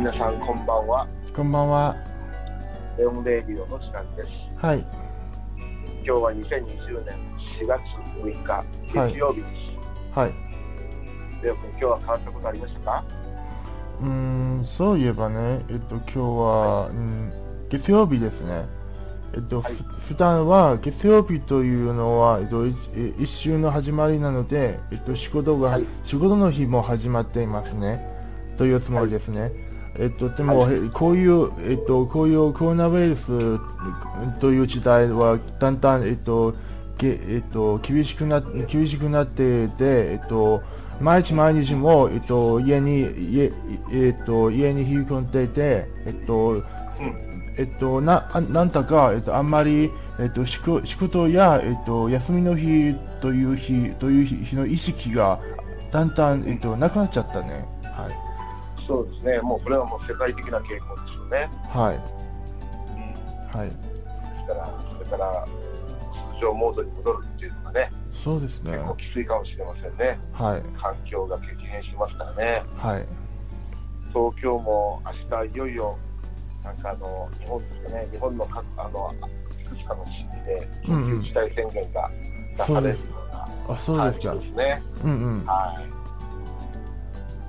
[0.00, 1.06] 皆さんこんばんは。
[1.36, 1.94] こんばんは。
[2.96, 4.28] レオンレイディオの時間です。
[4.56, 4.78] はい。
[4.78, 7.14] 今日は2020年
[7.60, 7.82] 4月
[8.22, 10.18] 6日、月曜日です。
[10.18, 10.32] はい。
[11.44, 13.04] レオ君、今日は変わったことありましたか？
[14.00, 17.32] うーん、そういえばね、えっと、今日は、うん、
[17.68, 18.64] 月曜日ですね。
[19.34, 28.18] えっと、はいふ普段は月曜日というのは、えっと、一週の始まりなので、えっと、仕事が、はい仕事の日も始まっていますね。
[28.56, 29.68] というつもりですね。
[30.00, 33.58] えっと、でも、はいえこういう、えっと、こういうコロナウイルス
[34.40, 36.54] という時代は、だんだん、えっと、
[36.96, 40.62] げえっと、厳しくな、厳しくなっていて、えっと、
[41.00, 43.00] 毎日毎日も、えっと、家に、
[43.30, 43.52] 家、
[43.92, 46.64] えっと、家に引き込んでいて、えっと、
[47.58, 55.38] えっと、な、あなんだか、えっと、あんまり、えっと、仕事や、えっと、休みの日という日、という日日の意識が、
[55.92, 57.79] だんだん、えっと、なくなっちゃったね。
[58.90, 59.02] はい。
[59.02, 59.38] そうですね。
[59.40, 61.50] もうこれはもう世界的な傾向ですよね。
[61.68, 61.96] はい。
[63.54, 63.58] うん。
[63.60, 63.68] はい。
[63.68, 63.74] で
[64.40, 65.46] すから、それから
[66.34, 68.84] 通常モードに戻るっていうのがね、そうですね結。
[68.84, 70.18] 構きついかもしれませんね。
[70.32, 70.62] はい。
[70.80, 72.62] 環境が激変しますからね。
[72.76, 73.06] はい。
[74.12, 75.96] 東京も明日いよいよ、
[76.64, 79.14] なんかあの、日本ですかね、日本の各、あの、
[79.60, 82.10] いくつかの地域で緊急事態宣言が
[82.58, 82.96] 出されるよ
[83.28, 84.82] うなあ、そう感じですね。
[85.04, 85.46] うんうん。
[85.46, 85.80] は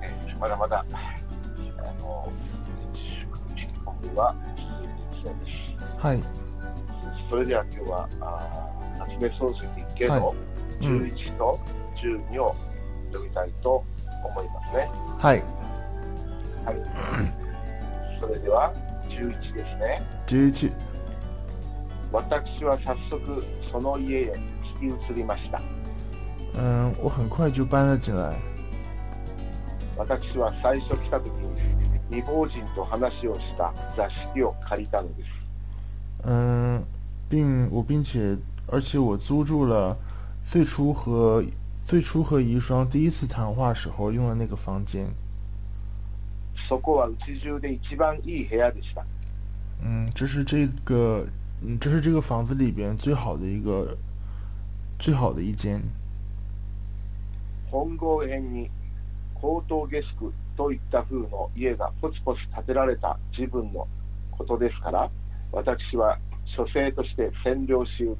[0.00, 1.11] ねまだまだ、あ
[2.02, 2.28] の、
[2.92, 3.26] 自粛
[3.84, 5.98] 国は続いていきそうです。
[5.98, 6.22] はい。
[7.30, 10.34] それでは今日は、あー夏目漱石家の
[10.80, 11.58] うん11と
[12.02, 12.54] 12を
[13.12, 13.84] 読みたいと
[14.24, 14.90] 思いますね。
[15.18, 15.42] はい。
[16.64, 16.76] はい。
[18.20, 18.72] それでは
[19.08, 20.02] 11ですね。
[20.26, 20.72] 11。
[22.12, 24.34] 私は早速その家へ
[24.80, 25.60] 引き移りました。
[26.54, 28.34] 嗯，我很快就搬了进来。
[29.96, 31.48] 私は最初来た時に
[32.11, 35.29] 未亡人と話をした座敷を借りたのです。
[36.23, 36.83] 嗯，
[37.29, 39.97] 并我并且而且我租住了
[40.45, 41.43] 最初和
[41.87, 45.07] 最初和遗孀第一次谈话时候用的那个房间。
[46.67, 49.05] そこはうち中で一番いい部屋でした。
[49.81, 51.25] 嗯，这是这个，
[51.61, 53.95] 嗯，这是这个房子里边最好的一个
[54.99, 55.81] 最好的一间。
[57.71, 58.69] 本郷編に
[59.39, 63.86] 高等下宿 といった風の家がポツポツ建てられた自分の
[64.30, 65.10] ことですから、
[65.52, 66.18] 私は
[66.56, 68.16] 書生として占領しうる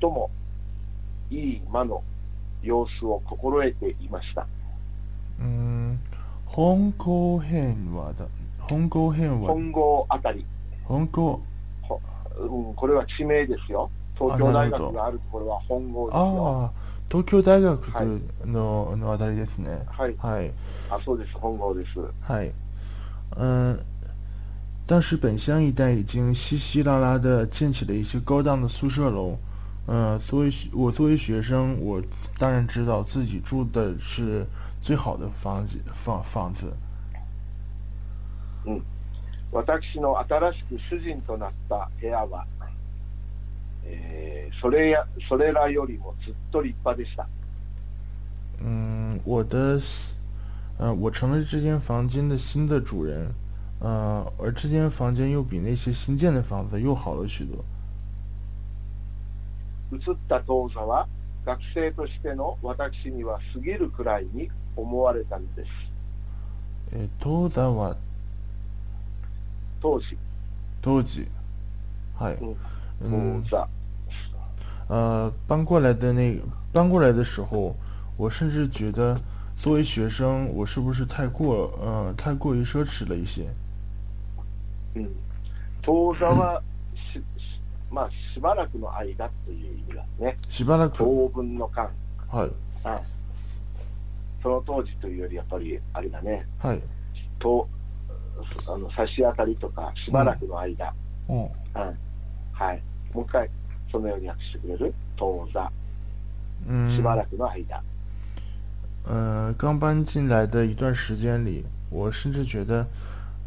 [0.00, 0.30] 最も
[1.30, 2.02] いい間の
[2.62, 4.46] 様子を心得ていました。
[5.40, 5.98] 嗯，
[6.46, 8.26] 本郷編はだ。
[8.60, 9.48] 本郷編は？
[9.48, 10.46] 本郷あたり、
[10.84, 11.40] 本郷？
[12.38, 13.90] うん、これは地名ですよ。
[14.18, 16.72] 東京大学があるところは本郷ですよ。
[17.13, 18.07] ああ東京大学はい
[18.47, 19.85] の、のあたりですね。
[19.87, 20.51] はい、はい。
[20.89, 21.89] あ、そうです、本郷です。
[22.21, 22.51] 嗨，
[23.35, 23.79] 嗯，
[24.85, 29.37] 当时本乡一带已经稀稀拉拉的建起了一些高档的宿舍楼。
[29.87, 31.99] 嗯，作为学我作为学生，我
[32.37, 34.45] 当然知道自己住的是
[34.81, 36.71] 最好的房子房房子。
[39.51, 42.45] 私の新しく主人となった部屋は、
[43.84, 47.26] えーそれやそれらよりもずっと立派でした。
[48.62, 49.78] 嗯，我的，
[50.78, 53.34] 呃，我成了这间房间的新的主人。
[53.80, 57.62] 呃，而这间房间又比那些新建的房子又好了许多。
[59.92, 61.06] 移った当座は
[61.44, 65.68] 学生としての私には過ぎるくらいに思われたのです。
[66.96, 67.96] え、当座は？
[69.82, 70.16] 当時、
[70.80, 71.26] 当時，
[72.18, 72.56] 嗨，嗯
[73.00, 73.42] 当。
[73.44, 73.68] 座、
[74.88, 76.40] 呃，搬过来的那
[76.72, 77.74] 搬过来的时候，
[78.16, 79.20] 我甚至觉得，
[79.56, 83.46] 作为学生，我是不是太过呃太过于奢侈了一些？
[84.94, 85.08] うん、
[85.82, 86.62] 当座は
[86.94, 87.22] しし
[87.90, 90.36] まあ、しばらくの間という意味だね。
[90.48, 91.90] しばらく当分の間。
[92.28, 92.52] はいうん
[94.42, 96.46] その当時というよりやっぱりあれだね。
[96.58, 96.82] はい
[97.38, 97.66] と
[98.66, 100.92] あの差し当たりとかしばらくの間、
[101.28, 101.48] うんうん
[102.53, 102.81] はい、
[103.13, 103.49] もう一回
[103.91, 105.71] そのように訳してくれる当座
[106.95, 107.81] しばら嗯くの間、
[109.05, 112.85] 呃，刚搬进来的一段时间里，我甚至觉得，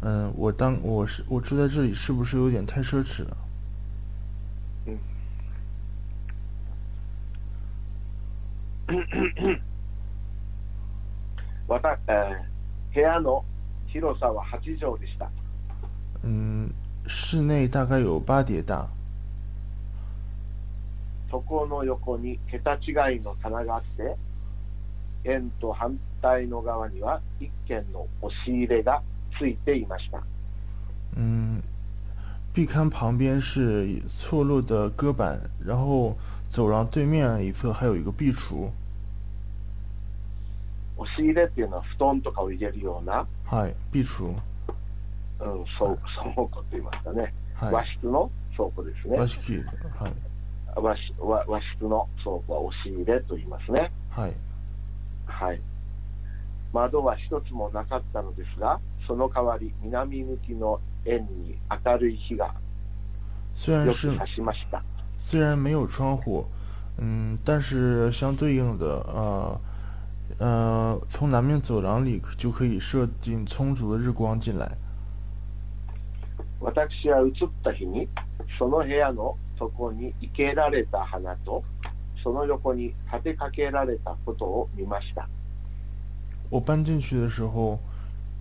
[0.01, 3.37] 嗯、我当我是我住在这里是不是有点太奢侈了？
[11.67, 12.53] わたえー
[12.93, 13.43] 部屋の
[13.87, 15.29] 広さは8畳でした
[16.23, 16.69] 嗯，
[17.07, 18.87] 室内大概有八叠大，
[21.30, 24.16] 床の横に桁違いの棚があって
[25.24, 29.02] 円と反対の側には一軒の押し入れが
[29.38, 30.22] ついていました。
[31.16, 31.62] 嗯，
[32.54, 36.16] 壁龛旁边是错落的搁板，然后
[36.50, 38.70] 走廊对面一侧还有一个壁橱。
[40.96, 44.34] 押し入れっていうのは布団とかを入れるような、はい、壁橱。
[45.40, 45.96] うん、倉
[46.34, 47.72] 倉庫といいますかね、はい。
[47.72, 49.16] 和室の倉庫ですね。
[49.16, 49.62] 和式。
[49.98, 50.12] はい。
[50.80, 53.90] 和室和和室の倉庫は押し入れと言いますね。
[54.10, 54.34] はい。
[55.26, 55.60] はい。
[56.72, 64.82] 窓は一つもなかったのですが、その代わり南向きの円に明るい日がよく差しました。
[65.18, 66.46] 虽然没有窗户，
[66.98, 69.60] 嗯，但是相对应的，呃，
[70.38, 74.70] 呃，从南面走廊里就可以射进充足的日光进来。
[76.60, 78.06] 私は移った日に、
[78.58, 81.64] その部屋の底に生けられた花と、
[82.22, 85.28] その横に立てかけられたことを見ました。
[86.50, 87.78] 我搬进去的时候，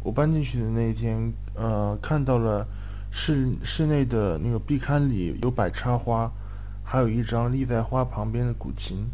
[0.03, 2.65] 我搬进去的那一天，呃，看到了
[3.11, 6.31] 室室内的那个壁龛里有摆插花，
[6.83, 9.09] 还有一张立在花旁边的古琴。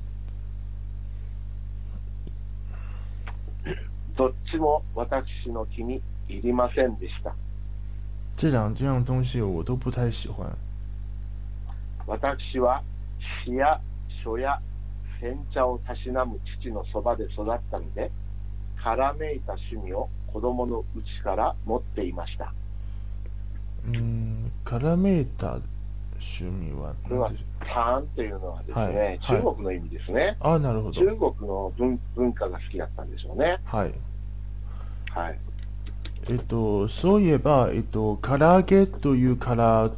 [4.16, 7.34] どっちも私の気に入りませんでした。
[8.36, 10.48] 这两样东西我都不太喜欢。
[12.08, 12.84] 私は
[13.46, 13.80] 詩や
[14.24, 14.60] 書や
[15.22, 18.12] 煎茶をたしなむ父のそばで育ったので、
[18.82, 22.54] からめいた趣味を子供のうちから持っていました。
[23.86, 25.60] 嗯，カラメータ
[26.14, 30.38] 趣味はこれはターンというのはですね、はいはい中国の意味ですね。
[30.42, 31.02] うあ、なるほど。
[31.02, 33.60] 中国の文文化が好きだったんでしょうね。
[33.66, 33.94] はい。
[35.10, 35.40] はい。
[36.30, 39.92] えっと、そういえば、えっと、唐揚げというから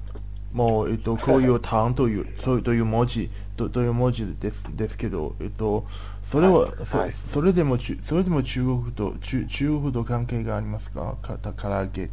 [0.55, 5.85] も、えっと、こういうターンという、そうという文字、とという文字ですですけど、えっと、
[6.23, 11.15] それは、はいそはいそれでもそれでも中国と、中中国と関係がありますか？
[11.21, 12.09] かた唐揚げ。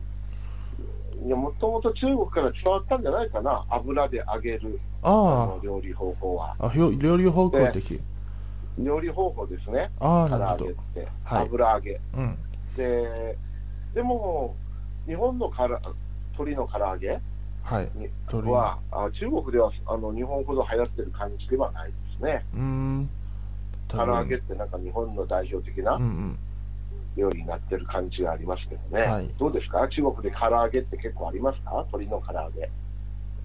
[1.25, 3.65] いや、もともと中国から伝わったんじゃないかな。
[3.71, 5.13] 油で揚げるああ
[5.47, 6.57] の料理方法は。
[6.59, 8.01] あ、料理方向的？
[8.79, 9.91] 料理方法ですね。
[10.01, 11.05] ああ、唐なるほど揚げっ。
[11.05, 11.09] て。
[11.25, 12.01] はい油揚げ。
[12.17, 12.39] うん。
[12.77, 13.39] で、
[13.95, 14.57] でも、
[15.07, 15.81] 日本のから
[16.33, 17.21] 鶏の唐揚げ
[17.63, 17.91] はい。
[18.53, 22.45] は、あ中国ではあの日本ほど流行ってる感じではないですね。
[22.55, 23.11] うーん。
[23.89, 26.01] 唐揚げってなんか日本の代表的な。
[27.15, 29.03] 料理になってる感じがありますけどね。
[29.07, 29.87] はいどうですか？
[29.89, 31.73] 中国で唐揚げって結構ありますか？
[31.73, 32.71] 鶏の唐揚げ。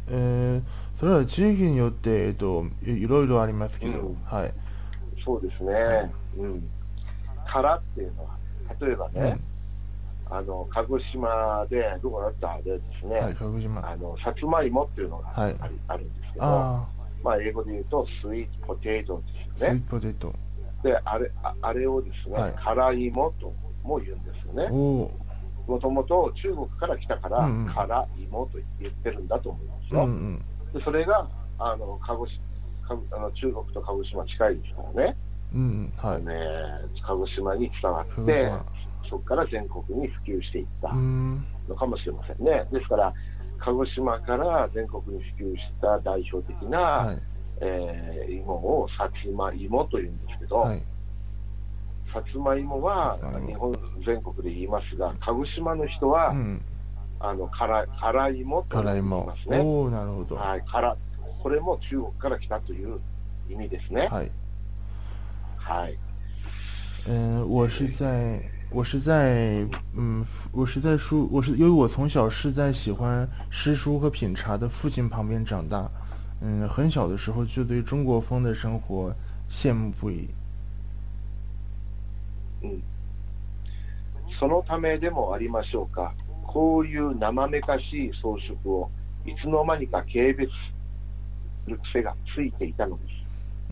[0.10, 0.64] えー、
[0.96, 4.54] それは地域によって、えっと、いいろいろありますけど、うんはい。
[5.25, 5.74] そうですね。
[6.38, 6.69] うん。
[7.52, 8.38] 唐っていうのは、
[8.80, 9.38] 例えばね、
[10.29, 13.24] あの、鹿児島で、どこだったでですね、うん。
[13.25, 13.89] はい、鹿児島。
[13.89, 16.88] あの、さつまいもっていうのがあはいり、あるんですけど、あ
[17.24, 19.24] まあ、英語で言うと、スイートポテトで
[19.56, 19.75] あ、すよね。
[19.75, 20.33] スイートポテト。
[20.83, 23.53] で、あれ、ああれをですね、はい辛いもと
[23.83, 24.69] も言うんですよね。
[24.69, 30.06] もともと中国から来たから、うんうん辛いもと言ってるんだと思いますうんうよ。
[30.07, 30.38] ん。
[30.73, 31.27] でそれが、
[31.59, 32.27] あの、鹿児
[32.89, 35.18] あの中国と鹿児島近いですからね。
[35.53, 35.94] うんうん。
[35.97, 36.23] はい。
[36.23, 36.33] ね
[37.06, 38.12] 鹿児島に伝わって
[38.45, 38.65] 島、
[39.09, 40.89] そこから全国に普及していった。
[40.94, 42.65] のかもしれませんね。
[42.71, 43.13] ですから、
[43.59, 47.21] 鹿児島から全国に普及した代表的な、はい。
[47.59, 50.83] えー芋をさつまいもというんですけど、はい。
[52.14, 53.73] さつまいもは日本
[54.06, 56.61] 全国で言いますが、鹿児島の人は、うん。
[57.19, 59.26] あの辛い辛いもと言いま。
[59.44, 59.57] すね。
[59.57, 59.64] な
[60.06, 60.35] るほど。
[60.35, 60.95] ははい、辛
[61.42, 62.99] これも中国から来たという
[63.49, 64.07] 意味ですね。
[64.23, 64.31] い。
[65.57, 65.97] はい。
[67.07, 68.40] 嗯，我是在，
[68.70, 75.91] 我是在，嗯，我是在书，我是因为我从小是在喜欢诗书和品茶的父亲旁边长大，
[76.41, 79.15] 嗯，很小的时候就对中国风的生活
[79.51, 80.29] 羡慕不已。
[82.62, 82.82] うん、
[84.39, 86.15] そのためでもありましょうか、
[86.46, 88.91] こういう生めかしい装飾を
[89.27, 93.08] いつの間にか軽蔑する癖がついていたのです。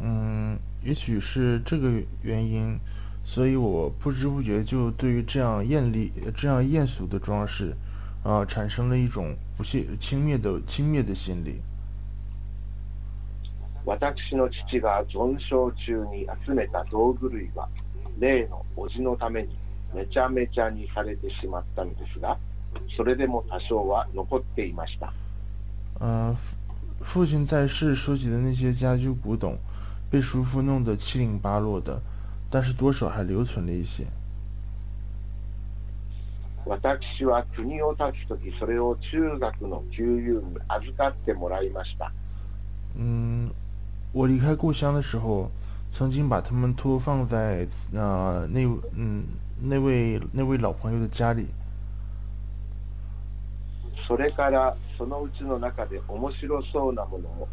[0.02, 2.78] 嗯，也许是这个原因，
[3.24, 7.74] 所以我不知不觉就对于这样艳丽、这样艳俗的装饰，
[8.22, 11.60] 啊、产生了一种不屑、轻蔑的轻蔑的心理。
[13.84, 17.68] 私の父が存傷中に集めた道具類は、
[18.18, 19.56] 例の叔父のために
[19.94, 22.36] めちゃめちゃにされてしまったのですが、
[22.96, 25.12] それでも多少は残っていました。
[26.00, 26.34] 嗯、
[27.02, 29.56] 父父亲在世收集的那些家居古董，
[30.10, 32.00] 被叔父弄得七零八落的，
[32.54, 34.06] 但是多少还留存了一些。
[36.66, 42.12] 私は国を立つとき、それを中学の給油に預かってもらいました。
[42.96, 43.50] 嗯，
[44.12, 45.48] 我离开故乡的时候，
[45.90, 48.64] 曾经把它们托放在呃那
[48.94, 49.24] 嗯
[49.62, 51.46] 那位那位老朋友的家里。
[54.06, 57.48] それからそのうちの中で面白そうなものを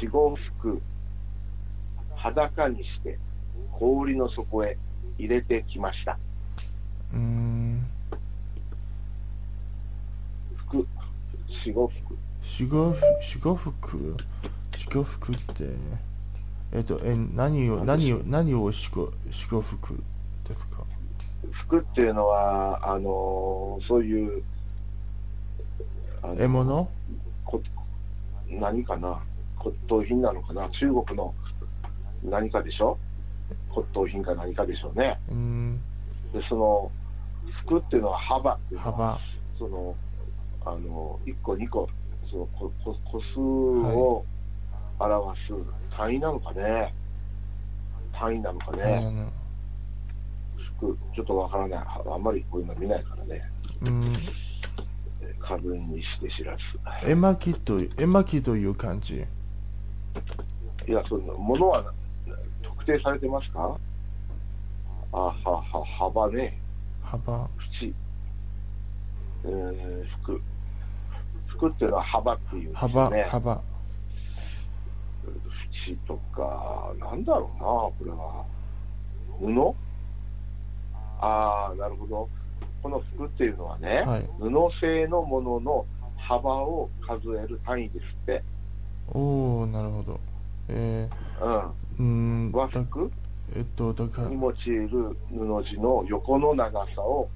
[0.00, 0.80] 四五服
[2.14, 3.18] 裸にして
[3.79, 4.77] 氷の底へ
[5.17, 6.17] 入れてきました。
[7.13, 7.85] うーん。
[10.55, 10.87] 服。
[11.63, 12.17] 四五服。
[12.43, 14.17] 四五服、四五服、
[14.75, 15.43] 四五服って、
[16.71, 20.01] えっと、え、何を、何を、何を四五、四五服
[20.47, 20.83] ですか？
[21.67, 24.43] 服っていうのはあのそういう
[26.23, 26.89] 獲物？
[27.45, 27.61] こ
[28.49, 29.21] 何かな？
[29.57, 30.69] 骨董品なのかな？
[30.71, 31.33] 中国の
[32.23, 32.97] 何かでしょ？
[33.77, 35.19] 骨董品か何かでしょうね。
[35.29, 35.81] うーん、
[36.33, 36.91] でその
[37.65, 39.19] 服っていうのは幅っていうのは幅。
[39.59, 39.95] その
[40.65, 41.87] あの1個2個
[42.29, 44.25] その個個個数を
[44.99, 45.53] 表す
[45.95, 46.93] 単位なのかね。
[48.13, 49.31] 単位なのかね、
[50.77, 50.97] 服。
[51.15, 51.79] ちょっとわからない。
[52.11, 53.43] あんまりこういうの見ないからね。
[53.81, 54.23] うーん、
[55.39, 56.61] 過分にして知らず。
[57.07, 59.23] 絵巻と、絵巻という感じ。
[60.87, 62.06] いや、そのものはな特
[62.87, 63.77] 定されてますか？
[65.13, 66.59] あはは、幅ね、
[67.03, 67.47] 幅。
[67.81, 67.93] 縁、
[69.45, 70.41] えー、服。
[71.47, 73.61] 服っていうのは幅っていうんですね。、幅。
[75.87, 78.45] 縁とか、なんだろうな、これは。
[79.39, 79.75] 布？
[81.19, 82.29] ああ、なるほど。
[82.83, 84.29] この服っていうのはね、はい。
[84.39, 88.43] 布製のものの幅を数える単位ですって。
[89.09, 90.19] おー、なるほど。
[90.69, 91.09] え
[91.41, 91.49] うん。
[91.49, 93.11] ー、うーん、だ和服？
[93.55, 97.29] えっと、だからに、用いる布地の横の長さを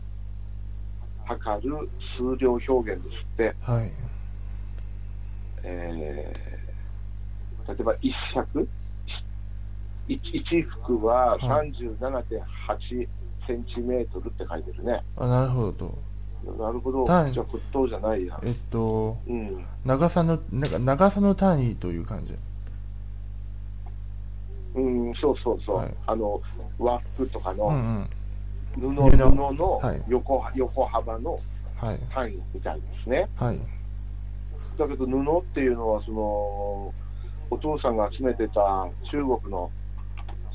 [1.26, 3.92] 測る数量表現ですって、はい。
[5.64, 6.62] えー
[7.68, 8.68] 例えば一尺？
[10.08, 13.08] 一一服ははい37.8
[13.48, 15.04] センチメートルって書いてるね。
[15.16, 15.98] あ、なるほど。
[16.58, 17.06] なるほど。
[17.06, 18.40] じゃあ沸騰じゃないや。
[18.44, 19.64] えっと、うん。
[19.86, 22.34] 長さの、なんか長さの単位という感じ。
[24.76, 25.76] うん、そうそうそう。
[25.78, 26.42] はいあの、
[26.80, 28.10] 和服とかうんうのん。
[28.76, 29.18] 布,、布布
[29.56, 31.40] のはい横,、横幅の
[31.78, 32.00] はい。
[32.14, 33.28] 単位みたいですね。
[33.36, 33.60] はい。
[34.78, 36.94] だけど布っていうのはその
[37.50, 38.62] お父さんが集めてた
[39.12, 39.70] 中国の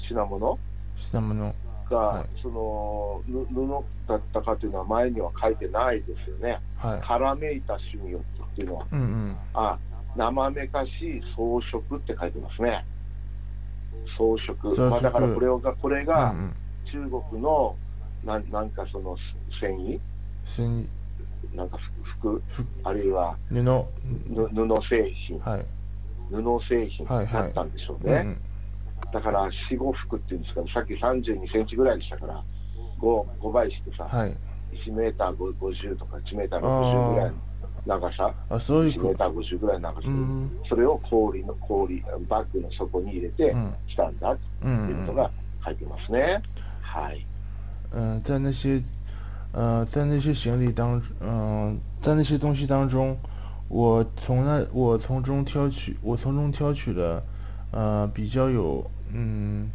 [0.08, 0.58] 品物
[0.96, 1.54] したもの。
[1.90, 6.58] が、はいそのぬ布だったかというのは前には書いてないですよね。
[6.76, 7.00] はい。
[7.00, 9.36] からめいた種によってっていうのは、うんうん。
[9.54, 9.78] あ
[10.16, 12.84] 生めかしい装飾って書いてますね。
[14.16, 14.90] 装飾。
[14.90, 16.54] まあ、だからこれがこれうんがうん。
[16.92, 17.74] 中国の
[18.24, 19.16] なんなんかその
[19.60, 19.98] 繊維？
[20.44, 20.88] 繊
[21.54, 21.78] なんか
[22.18, 22.42] 服？
[22.48, 23.54] ふあるいは布。
[23.54, 25.66] ぬ布製品はい。
[26.30, 28.12] 布製品はいはいだったんでしょうね。
[28.12, 28.40] うんうん。
[29.12, 32.42] だから四五服っていうんですかさっき32センチぐらいでしたから
[33.00, 34.36] 5, 5倍してさ、はい。
[34.88, 37.36] 1メーター50とか1メーター60ぐらいの
[37.85, 40.51] 長さあ、そういう1メこーター50ぐらいの長さ、うん。
[40.69, 45.31] それを氷の氷バッグの底に入れてうん来たんだ嗯っていうのが
[45.65, 46.41] 書いてますね、
[46.81, 47.25] はい
[47.93, 48.81] 嗯，在那些，
[49.51, 53.17] 呃，在那些行李当，嗯、在那些东西当中，
[53.67, 57.21] 我从那我从中挑取，我从中挑取了，
[57.71, 59.69] 呃，比较有，嗯，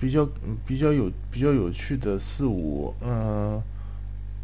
[0.00, 0.26] 比较
[0.66, 3.60] 比较有比较有趣的四五，嗯、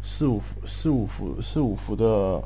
[0.03, 2.43] 四五幅四五幅四五幅的，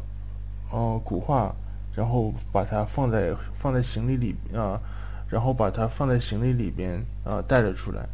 [0.70, 1.54] 呃，古画，
[1.94, 4.80] 然后把它放在放在行李里啊、
[5.28, 8.08] 然后把它放在行李里边啊、带了出来。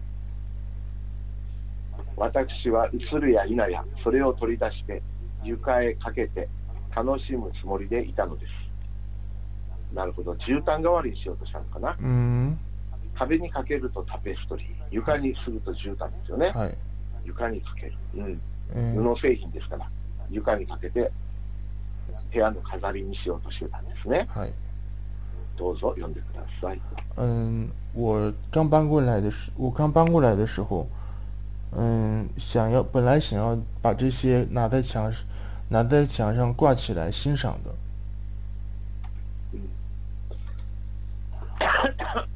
[2.16, 5.02] 私は映るや否やそれを取り出して
[5.42, 6.48] 床へかけて
[6.94, 8.52] 楽しむつもりでいたのです。
[9.92, 10.32] なるほど。
[10.34, 11.96] 絨毯代わりにしようとしたのかな。
[12.00, 12.56] 嗯，
[13.16, 14.66] 壁にかけるとタペストリー。
[14.92, 16.52] 床にすると絨毯ですよね。
[16.54, 16.76] はい。
[17.24, 18.40] 床にかける、うん、
[18.74, 19.14] えー。
[19.14, 19.90] 布製品ですから。
[20.30, 21.10] 床にかけて
[22.34, 24.26] 部屋の飾りにしようとしてたんですね。
[24.34, 24.52] 嗨，
[25.56, 26.80] どうぞ読んでください。
[27.16, 30.88] 嗯，我刚搬过来的时，我刚搬过来的时候，
[31.70, 35.24] 嗯，想要本来想要把这些拿在墙上，
[35.68, 37.70] 拿在墙上挂起来欣赏的，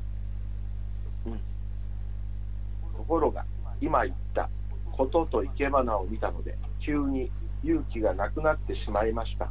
[2.96, 3.44] ところが
[3.80, 4.48] 今言った
[4.92, 7.28] ことと生け花を見たので急に
[7.64, 9.50] 勇気がなくなってしまいました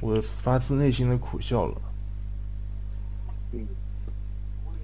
[0.00, 1.74] 我发自内心的苦笑了。
[3.54, 3.68] うん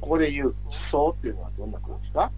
[0.00, 0.54] ここで言う地
[0.92, 2.30] 層っていうのはどんなことですか？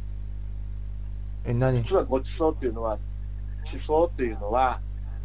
[1.45, 1.83] え、何？
[1.83, 4.81] 実はごちそうっていうのは、地層っていうのは、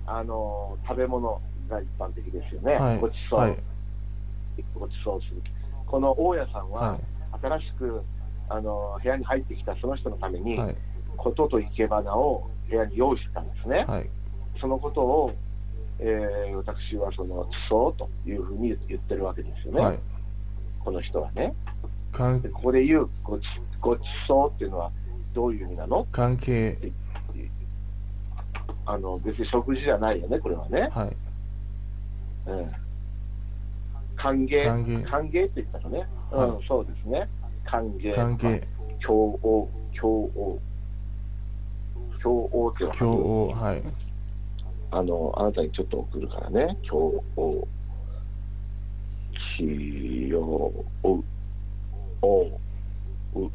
[0.05, 2.73] あの、食べ物が一般的ですよね。
[2.73, 3.57] はいごちそう、はい
[4.75, 5.41] ごちそうする。
[5.85, 6.99] この大家さんは、は
[7.41, 8.01] 新しく
[8.49, 10.59] あの部屋に入ってきたその人のために。
[11.15, 13.85] ことと生け花を部屋に用意してたんですね。
[13.87, 14.09] はい。
[14.59, 15.31] そのことを、
[16.05, 19.79] えー私はその地層というふうに言ってるわけですよね。
[19.81, 19.99] はい。
[20.83, 21.53] この人はね。
[22.11, 23.43] ここで言うごち
[23.81, 24.91] ごちそうっていうのは
[25.33, 26.05] どういう意味なの？
[26.11, 26.77] 関係。
[28.85, 30.89] あの別に食事じゃないよね、これはね。
[30.93, 31.15] はい。
[32.45, 32.71] うん、
[34.17, 37.29] 歓迎歓迎歓迎って言ったらね、うんはいそうですね。
[37.65, 38.13] 歓迎。
[38.13, 38.67] 関係。
[39.05, 39.69] 共応、
[39.99, 40.59] 共応。
[42.21, 43.53] 共応っていうのは共応。
[43.53, 43.81] はい。
[44.95, 46.77] あの、あなたにちょっと送るからね。
[46.87, 47.67] 共応。
[49.57, 50.71] きよ
[51.03, 51.07] う。
[51.07, 51.23] おう。
[53.35, 53.51] う。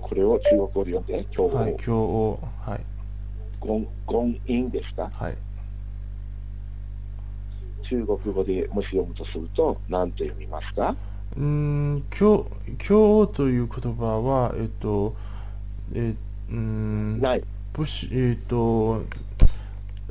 [0.00, 1.24] これを中国語で読んで。
[1.34, 1.54] 共応。
[1.56, 1.76] はい。
[1.76, 2.48] 共応。
[2.60, 2.84] はい。
[3.58, 5.10] ゴン、ゴンインですか？
[5.12, 5.36] はい。
[7.90, 10.94] 中国語でもし読むとすると、何と読みますか？
[11.36, 12.46] うーん、今日、
[12.88, 15.16] 今日という言葉は、えっと、
[15.94, 16.14] え、
[16.50, 17.42] うーん、ない。
[17.78, 19.04] 不し、えっと、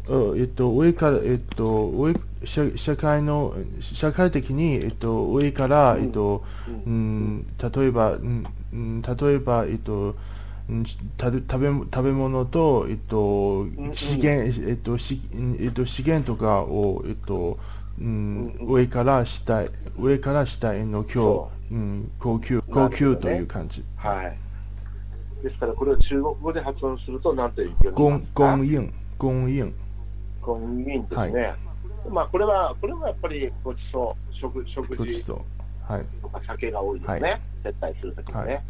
[0.10, 6.04] あえっと、上から、えっと、上、社社会の、社会的に、えっと、上から、うん。
[6.04, 10.16] えっと、ううん、例えば、うん、うん例えば、えっと、
[10.70, 10.86] うん
[11.18, 15.20] た食べ食べ物と、えっとん、資源、えっと、し
[15.60, 17.58] えっと、資源とかを、えっと、
[18.00, 23.84] うん上から下へ、上から下へのそ今日、うん、高級、高級という感じ。
[23.98, 24.47] はい。
[25.44, 29.74] ですから、これを中国語で発音すると、何と読み供ますか供應、供應。
[30.42, 31.54] コンビニですね。
[32.10, 35.42] まあ、これは、これはやっぱりごちそう、食食事ごちそう。
[35.92, 36.06] はい。
[36.22, 37.32] とか酒が多いですね。
[37.32, 38.40] はい接待するときにね。
[38.40, 38.64] はい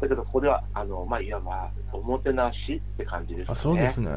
[0.00, 3.46] だけど、ここでは、あの、まあ、いわば、おもてなしって感じですね。
[3.50, 4.10] あ、そうですね。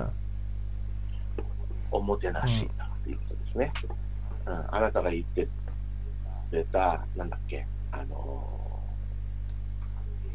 [1.90, 2.70] おもてなし
[3.02, 3.74] っていうことですね。
[4.46, 5.48] うん、あなたが言って
[6.52, 8.61] くれた、なんだっけ、あのー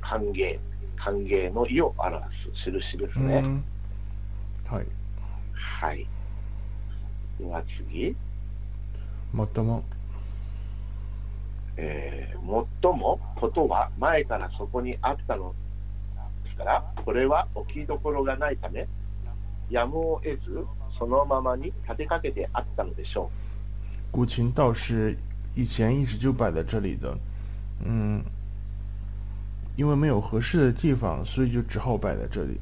[0.09, 0.59] 歓迎、
[0.97, 2.16] 歓迎の意を表
[2.64, 3.42] す印ですね。
[3.45, 3.64] うん。
[4.66, 4.87] はい。
[5.53, 6.07] はい。
[7.38, 8.16] では次、
[9.33, 9.83] もっとも、
[11.77, 15.55] えー、最もことは前からそこにあったの
[16.45, 18.87] ですから、これは置きどころがないため、
[19.69, 20.64] やむを得ず、
[20.99, 23.31] そのままに立てかけてあったのでしょ
[24.12, 25.14] 古琴倒是
[25.55, 27.19] 以前一直就摆在这里的，
[27.85, 28.25] 嗯，
[29.76, 32.60] 因为没有合适的地方，所以就只好摆在这里。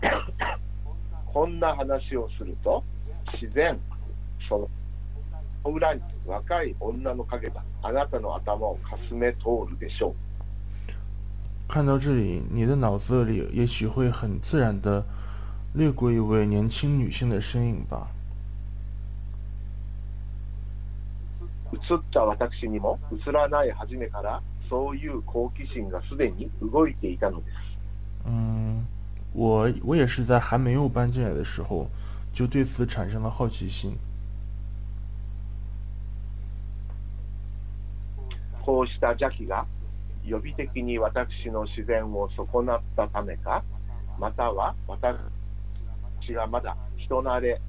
[0.01, 0.07] う。
[1.25, 2.83] こんな話をすると、
[3.39, 3.77] 自然、
[4.49, 4.67] その
[5.71, 10.13] 裏に若い女の影があなたの頭をかすめ通るでしょう。
[11.67, 15.05] 看到这里，你的脑子里也许会很自然的
[15.73, 18.07] 掠过一位年轻女性的身影吧。
[21.72, 27.56] 映った私にも映らない初めからそういう好奇心がすでに動いていたのです。
[28.26, 28.84] 嗯，
[29.34, 31.88] 我我也是在还没有搬进来的时候，
[32.32, 33.96] 就对此产生了好奇心。
[38.64, 39.66] こうした邪気が
[40.24, 43.64] 予備的に私の自然を損なったためか、
[44.20, 47.60] または私がまだ人慣れ、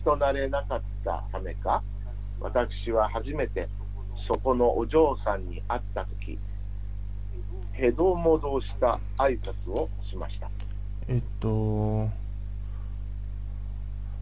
[0.00, 1.82] 人慣れなかったためか、
[2.39, 3.67] 私は初めて
[4.27, 6.37] そこのお嬢さんに会ったとき、
[7.73, 10.49] へどもどした挨拶をしました。
[11.07, 12.09] えっと，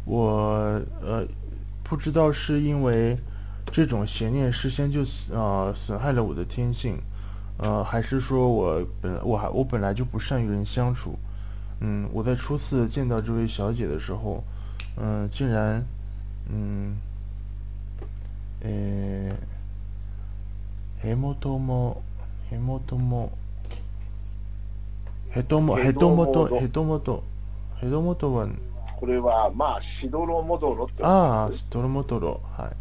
[0.06, 1.28] 我呃
[1.84, 3.18] 不知道是因为
[3.72, 6.98] 这种邪念事先就呃损害了我的天性，
[7.58, 11.18] 呃还是说我本我还我本来就不善与人相处，
[11.82, 14.44] 嗯，我在初次见到这位小姐的时候，
[14.98, 15.86] 嗯、竟然
[16.50, 16.96] 嗯，
[21.07, 22.03] へもとも
[22.51, 23.33] へもとも
[25.31, 26.11] へともへと。
[26.11, 27.23] もとへともと。
[27.81, 28.49] へともとは
[28.99, 32.73] これはまあ、しどろもどろってああトロモトロは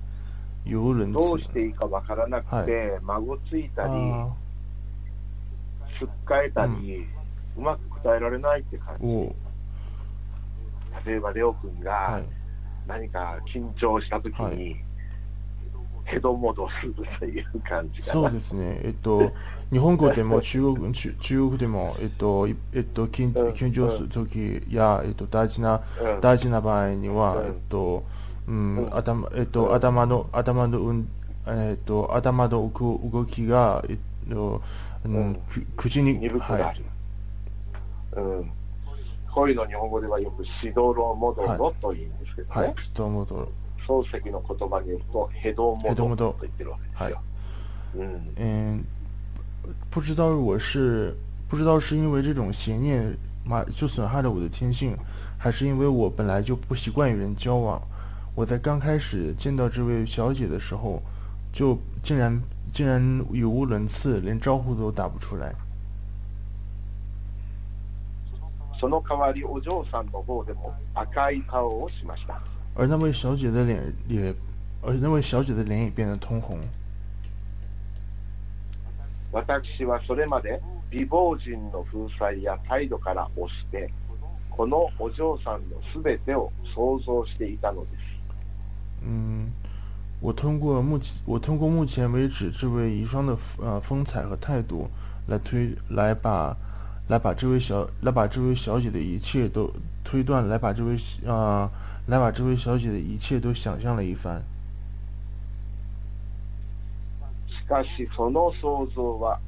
[0.65, 0.69] い。
[0.69, 4.29] 有人どうしていいかわからなくて、孫ついたり、あ
[5.99, 7.05] すっかえたり、
[7.57, 9.05] うまく答えられないって感じ。
[11.05, 12.23] 例えば、レオ君はがい。
[12.87, 14.84] 何か緊張したときに、はい
[16.05, 18.01] ヘドモドするという感じ。
[18.03, 18.79] そうですね。
[18.83, 19.33] えっと、
[19.71, 26.21] 日本語でも 中国中中国でも、えっと、いえっと、緊張するときや、えっと、大事な、うん。
[26.21, 27.45] 大事な場合には、うん。
[27.47, 28.03] えっと、
[28.47, 28.95] うん、うん。
[28.95, 29.73] 頭、えっと、うん。
[29.73, 31.07] 頭の、頭の、うん、
[31.47, 33.97] えっと、頭の動きが、えっ
[34.29, 34.61] と、
[35.05, 35.39] ううん。
[35.75, 36.81] 口に、鈍くなる、はい、
[38.17, 38.51] うん。
[39.33, 43.27] こういうの日本語ではよくしどろもどろと言うんですけどね、はい、ちょっと思う。
[43.27, 43.51] と、
[43.86, 47.22] 漱石の言葉によるとヘドモドヘドモドと言ってるわけですよ。
[47.96, 48.34] うん。
[48.36, 48.84] 嗯，
[49.90, 51.16] 不知道我是
[51.48, 54.96] 不知道是因为这种邪念嘛就损害了我的天性，
[55.38, 57.82] 还是因为我本来就不习惯与人交往。
[58.36, 61.02] 我在刚开始见到这位小姐的时候，
[61.52, 62.40] 就竟然
[62.72, 63.02] 竟然
[63.32, 65.52] 语无伦次，连招呼都打不出来。
[68.80, 72.40] その代わりお嬢さんの方でも赤い顔をしました。
[72.74, 74.34] 而那位小姐的脸也，
[74.82, 76.58] 而那位小姐的脸也变得通红。
[79.32, 83.88] 私はそれまで美貌人の風采や態度から押して、
[84.50, 87.94] このお嬢さんのすべてを想像していたのです。
[89.02, 89.52] 嗯，
[90.20, 94.90] 我通过目前我通过目前为止这位遗孀的呃风采和态度
[95.28, 96.56] 来推来把
[97.08, 101.70] 来把这位小来把这位小姐的一切都推断，来把这位呃
[102.06, 104.42] 来把这位小姐的一切都想象了一番。
[107.48, 109.38] しかしその想像は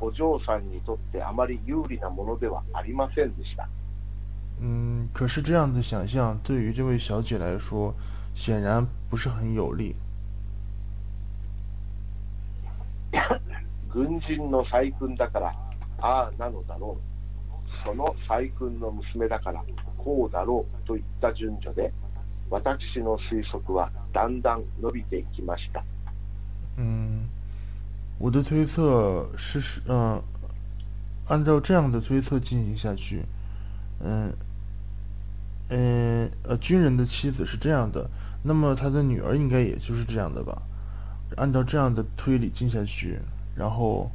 [0.00, 3.68] お嬢さんにとってあまり有利なものではありませんでした。
[4.60, 7.94] 嗯，可是这样的想象对于这位小姐来说，
[8.34, 9.94] 显然不是很有利。
[13.92, 15.54] 軍人の細君だから
[16.00, 17.00] ああなのだろう。
[17.84, 19.62] その細君の娘だから
[20.00, 21.92] こうだろうといった順序で
[22.48, 25.82] 私の推測はだんだん伸びていきました。
[26.76, 27.26] 嗯，
[28.18, 30.22] 我的推测是是嗯、
[31.26, 33.24] 按照这样的推测进行下去，
[34.00, 34.32] 嗯，
[35.70, 38.08] 嗯呃，军人的妻子是这样的，
[38.42, 40.62] 那么他的女儿应该也就是这样的吧？
[41.36, 43.18] 按照这样的推理进下去，
[43.56, 44.08] 然后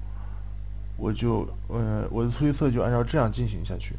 [0.97, 3.95] 我就嗯、我的推测就按照这样进行下去。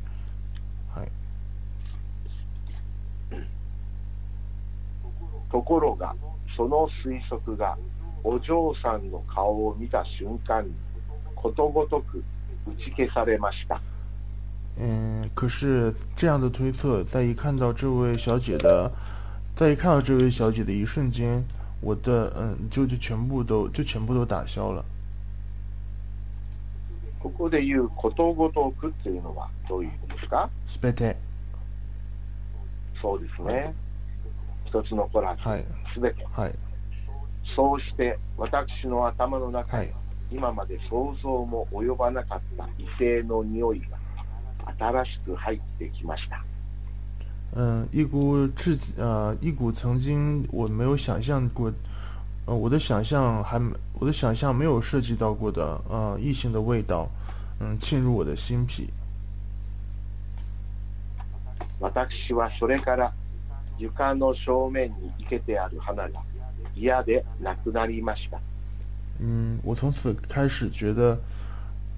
[5.52, 6.16] ところが
[6.56, 7.78] その推測が
[8.24, 10.72] お嬢さんの顔を見た瞬間に
[11.36, 12.24] ことごとく
[12.68, 13.80] 打ち消されました。
[14.80, 18.92] 嗯，可是这样的推测，在一看到这位小姐的，
[19.56, 21.44] 在一看到这位小姐的一瞬间，
[21.82, 24.84] 我的嗯，就就全部都就全部都打消了。
[27.20, 30.50] ここで言うことごとくっていうのはどういう意味ですか？
[30.68, 31.18] すべて、
[33.02, 33.74] そうですね。
[34.68, 36.26] 一つ残らず、はい、すべて。
[36.36, 36.56] はい、
[37.56, 39.94] そうして私の頭の中へはい、
[40.32, 43.98] 今まで想像も及ばなかった異性の匂いが
[44.78, 46.44] 新しく入ってきました。
[47.56, 51.72] 嗯，一股至呃一股曾经我没有想象过，
[52.46, 57.08] 呃，我的想象还没我的想象没有涉及到过的呃异性的味道，
[57.62, 58.90] 嗯，沁入我的心脾。
[61.80, 63.14] 私はそれから
[63.79, 66.23] 床の正面に生けてある花が
[66.75, 68.39] 嫌でなくなりました。
[69.21, 71.19] 嗯，我从此开始觉得，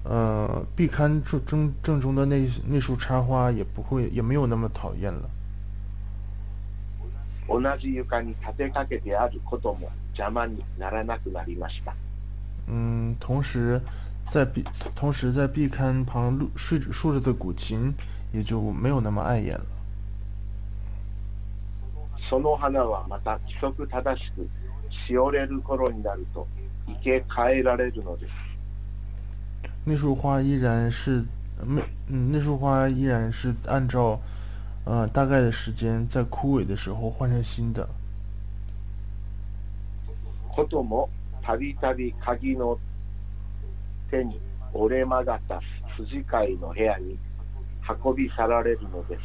[0.03, 5.29] 呃，壁龛正正正中的那那束插花也不会也没有那么讨厌了。
[7.47, 11.93] 同じ床に立てかけてあることも邪魔にならなくなりました。
[12.67, 13.79] 嗯，同时
[14.31, 14.63] 在壁
[14.95, 17.93] 同时在壁龛旁露睡着竖着的古琴
[18.33, 19.65] 也就没有那么碍眼了。
[22.30, 24.48] その花はまた規則正しく
[25.08, 26.46] しおれる頃になると
[26.86, 28.32] 生け替えられるのです。
[29.84, 31.24] 那束花依然是
[31.64, 34.20] 没嗯，那束花依然是按照
[34.84, 37.88] 呃大概的时间在枯萎的时候换成新的。
[40.54, 41.08] ことも
[41.42, 42.78] たびたび鍵の
[44.10, 44.40] 手に
[44.72, 45.60] 折れ曲がった
[45.96, 47.18] 筋飼いの部屋に
[48.04, 49.20] 運び去られるのです。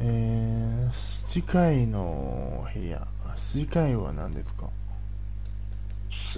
[0.00, 0.92] えー、
[1.34, 3.06] 筋飼いの部屋。
[3.36, 4.68] 筋飼いは何ですか？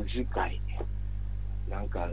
[0.03, 0.61] 筋飼い。
[1.69, 2.09] なんか、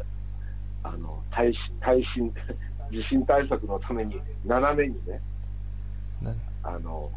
[0.84, 2.30] あの、耐震、耐震、
[2.92, 5.22] 地震対策のために斜めにね、
[6.22, 7.10] なあの、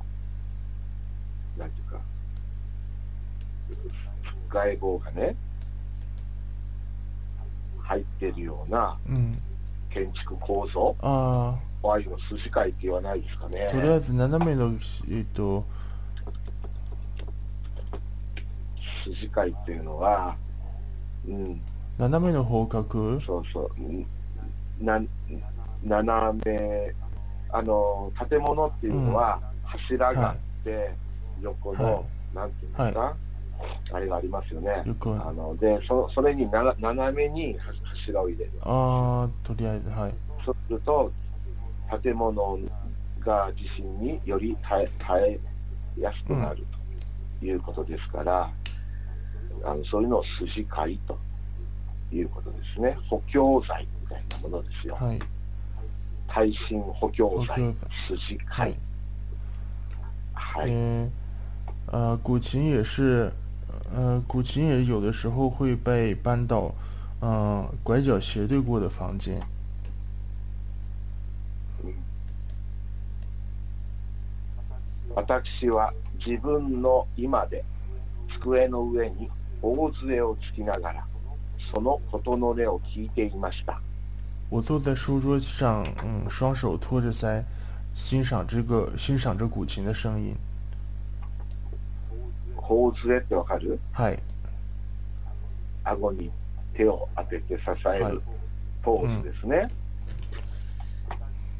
[1.59, 2.01] なんていうか、
[4.49, 5.35] 外棒がね、
[7.81, 9.33] 入ってるようなうん。
[9.91, 13.67] 建築構造、あああいうの筋飼いって言わないですかね。
[13.69, 13.73] あ。
[13.73, 14.73] とりあえず斜めの
[15.11, 15.65] えっと
[19.05, 20.37] 筋筋飼いっていうのは、
[21.29, 21.61] うん、
[21.99, 23.21] 斜めの方角？
[23.21, 24.07] そうそう、うん
[24.81, 25.01] な
[25.85, 26.93] 斜め、
[27.51, 30.91] あの、建物っていうのは柱があって、
[31.41, 32.05] 横の、はい。
[32.35, 33.17] なんていうんですか、
[33.93, 34.83] あれがありますよね。
[34.85, 35.15] 横。
[35.15, 38.53] あのでそそれにな斜めに柱を入れる。
[38.63, 40.15] あーとりあえずはい。
[40.45, 41.11] そうすると、
[42.03, 42.59] 建物
[43.21, 45.41] が地震により耐え耐え
[46.01, 46.65] やすくなる
[47.41, 48.51] ということですから、
[49.65, 51.19] あのそういうのを筋飼いと
[52.13, 52.97] いうことですね。
[53.09, 54.97] 補強材みたいなものですよ。
[54.97, 55.21] はい
[56.29, 57.75] 耐震補強補材強、
[58.19, 58.77] 筋飼はいい。
[60.35, 60.71] はい。
[60.71, 61.11] 嗯，
[61.87, 63.33] 呃，古琴也是，
[63.95, 66.75] 呃，古琴也有的时候会被搬到，
[67.21, 69.41] 嗯、拐角斜对过的房间。
[75.17, 75.93] 私は
[76.25, 77.65] 自分の居間で
[78.39, 79.31] 机の上に
[79.63, 81.07] 大杖をつきながら、
[81.75, 83.81] そのことの音を聞いていました。
[84.51, 87.43] 我坐在书桌上，嗯，双手托着腮，
[87.95, 90.37] 欣赏这个欣赏着古琴的声音。
[92.55, 93.79] 大杖ってわかる？
[93.93, 94.19] はい、
[95.83, 96.31] 顎に
[96.75, 98.23] 手を当てて支えはいる
[98.83, 99.69] ポーズですね。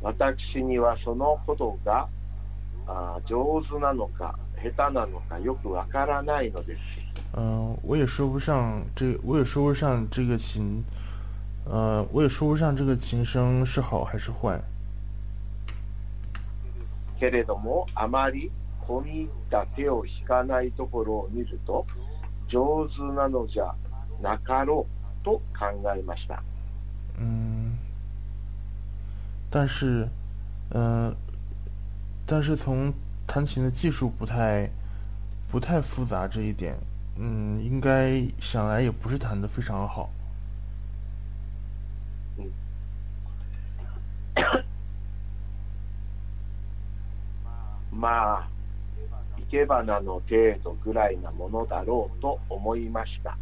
[0.03, 2.07] 私にはそのことが
[2.87, 6.81] あー上手なのか下手なのかよくわからないのです。
[7.35, 10.83] 嗯、我也说不上这，我也说不上这个琴，
[11.65, 14.61] 呃，我也说不上这个琴声是好还是坏。
[17.19, 18.51] けれどもあまり
[18.87, 21.87] 込み入った手を引かないところを見ると
[22.49, 23.75] 上手なのじゃ
[24.23, 24.87] なかろ
[25.23, 26.43] うと考えました。
[27.19, 27.79] 嗯，
[29.51, 30.09] 但是，
[30.71, 31.13] 呃，
[32.26, 32.94] 但是从
[33.28, 34.70] 弹琴的技术不太
[35.50, 36.76] 不太复杂这一点，
[37.18, 40.10] 嗯，应该想来也不是弹得非常好。
[47.94, 48.48] まあ
[49.38, 53.36] 生け花の程度ぐらいなものだろうと思いました。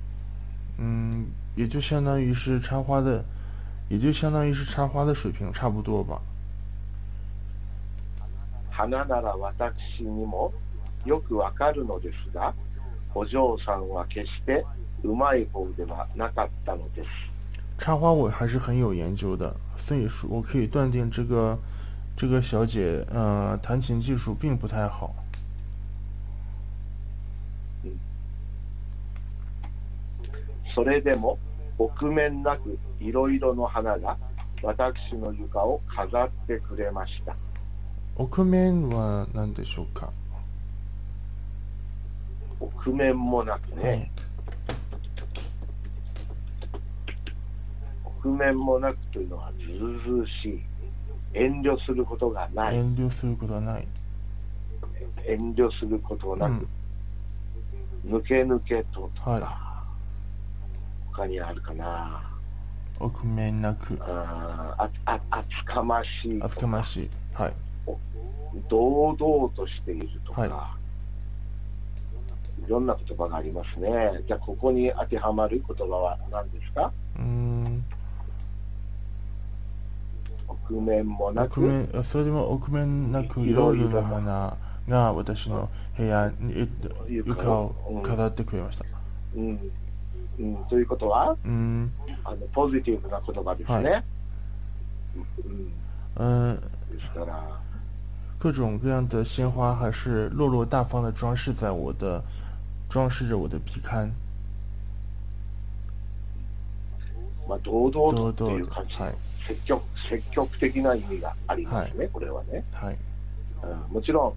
[0.80, 3.24] 嗯，也就相当于是插花的，
[3.88, 6.20] 也就相当于是插花的水平差不多吧。
[8.77, 10.53] 花なら私にも
[11.05, 12.53] よくわかるのですが、
[13.15, 14.67] お嬢さんは決して
[15.05, 17.09] うまい方ではなかったのです。
[17.79, 19.55] 插花我还是很有研究的，
[19.87, 21.57] 所以说我可以断定这个
[22.17, 25.15] 这个小姐，呃，弹琴技术并不太好。
[30.75, 31.39] それでも
[31.79, 34.17] 臆面なくいろいろの花が
[34.61, 37.37] 私の床を飾ってくれました。
[38.17, 40.11] 奥面は何でしょうか？
[42.61, 44.11] 臆面もなくね、
[48.05, 50.63] 臆面もなくというのはずうずうしい。
[51.35, 52.77] 遠慮することがない。
[52.77, 53.89] 遠慮することはない。
[55.27, 56.69] 遠慮することなく、
[58.07, 59.85] 抜け抜けととか、は
[61.11, 62.31] 他にあるかな。
[63.01, 67.11] 奥面なく、あーああ厚かましいと厚かましい。
[67.33, 67.53] はい。
[68.69, 70.51] 堂々としているとか、、はい。
[72.69, 73.91] ろんな言葉がありますね。
[74.27, 76.93] じゃあ、ここに当てはまる言葉は何ですか？
[77.17, 77.85] うーん。
[80.47, 83.89] 臆面もなく、奥面、あそれでも奥面なくいろいろ。
[83.91, 84.57] な花
[84.89, 88.85] が私の部屋に、えっと、床を飾ってくれました。
[89.37, 89.73] うん。
[90.39, 91.33] うん、ということは？
[91.33, 91.93] うーん。
[92.25, 93.91] あの、ポジティブな言葉ですね。
[93.91, 94.03] は
[95.47, 95.73] うん、
[96.17, 97.61] 嗯，ですから、
[98.45, 102.23] 各种各样的鲜花还是落落大方的装饰在我的，
[102.91, 104.11] 装饰着我的壁龛。
[107.49, 109.15] まあ、堂々とっていう堂々感じ、はい
[109.49, 112.99] 積極積極的な意味がありますね、これはね、はい。
[113.63, 113.95] うん。
[113.95, 114.35] もちろん、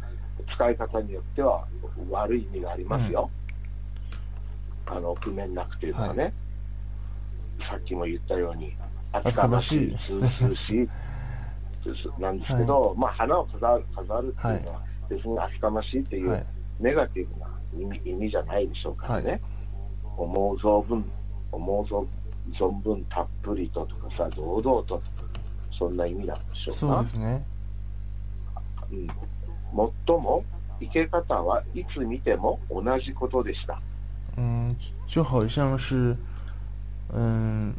[0.56, 1.66] 使い方によっては
[2.10, 3.30] 悪い意味がありますよ。
[4.86, 6.32] あの、臆面なくというのはね、
[7.70, 8.74] さっきも言ったように、
[9.12, 10.90] 厚かましい、厚ずうずうしい
[12.20, 16.46] なんですけど、まあ、花を飾る飾るっていうのは、別に厚かましいっていう、はい。
[16.80, 19.42] ネガティブな意味意味じゃないでしょうからね、
[20.16, 21.04] 思う存分、
[21.52, 22.06] 思う存
[22.58, 25.02] 存分たっぷりととかさ、堂々と、
[25.78, 26.74] そんな意味なんでしょうか？
[26.74, 27.10] そうで。
[27.10, 27.46] すね。
[28.92, 29.08] うん、
[29.74, 30.44] もっとも、
[30.80, 33.82] 生け方はいつ見ても同じことでした。
[34.38, 34.76] 嗯，
[35.08, 36.16] 就好像是，
[37.12, 37.74] 嗯，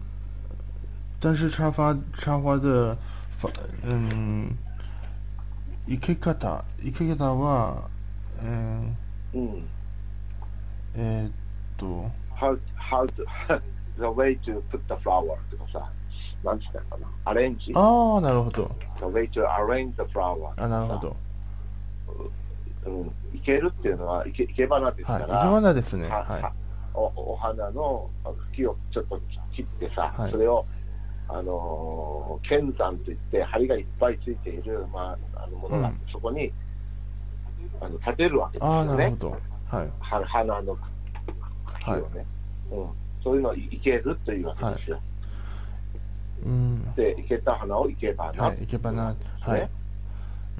[1.20, 2.96] 但是插花插花的
[3.40, 3.52] 方，
[3.84, 4.56] 嗯，
[5.88, 7.88] 生け方生け方は、
[8.42, 8.94] 嗯，
[9.34, 9.68] うん、
[10.94, 11.32] えーっ
[11.76, 13.24] と、how, how to,
[13.98, 15.90] the way to put the flower とかさ、
[16.44, 18.70] なんつったのかな、アレンジああ、なるほど。
[18.98, 21.16] the way to arrange the flower あなるほど。
[22.86, 25.22] うん、いけるっていうのは、いけいけ花ですかはい。
[25.22, 26.08] ら、生け花ですね。
[26.08, 26.52] はは
[26.94, 28.08] おお花の
[28.52, 29.20] 茎をちょっと
[29.54, 30.64] 切ってさ、はいそれを、
[31.28, 36.52] あのー剣山といって、針がいっぱいついている、まあ、あのものがあって、そこに
[37.80, 38.60] あの立てるわけい。
[38.60, 39.30] ですよねなるほ、ど。
[39.30, 39.90] はい。
[40.00, 40.78] は花の
[41.84, 42.26] 茎をね、
[42.70, 42.86] うん、
[43.22, 45.00] そういうのいいけるというわけですよ。
[46.44, 46.94] うん。
[46.94, 48.58] で、いけた花をいけ花、はい。
[48.60, 49.04] 生け花。
[49.04, 49.70] はいね。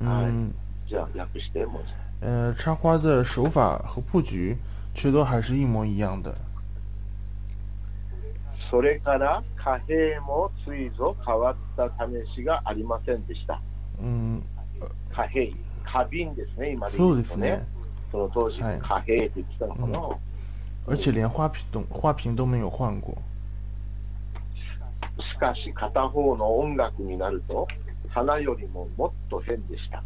[0.00, 0.52] 嗯，
[0.88, 1.83] じゃあ訳してもう
[2.20, 4.57] 呃，插花的手法和布局
[4.94, 6.35] 却都还是一模一样的。
[8.70, 13.61] それから貨幣もついぞ変わった試しがありませんでした。
[14.00, 14.42] 嗯，
[15.11, 15.52] 貨幣、
[15.85, 17.66] 花瓶ですね、今でそう言うとねですね。。
[18.12, 19.98] その当時、はい貨幣って言ってたのかな。
[20.87, 23.16] 而且连花瓶都花瓶都没有换过。
[25.18, 27.66] しかし片方の音楽になると、
[28.09, 30.02] 花よりももっと変でした。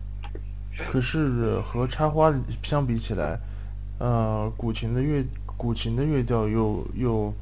[0.90, 3.38] 可是和插花相比起来，
[3.98, 5.25] 呃，古琴的乐
[5.57, 7.35] 古琴的乐调又又又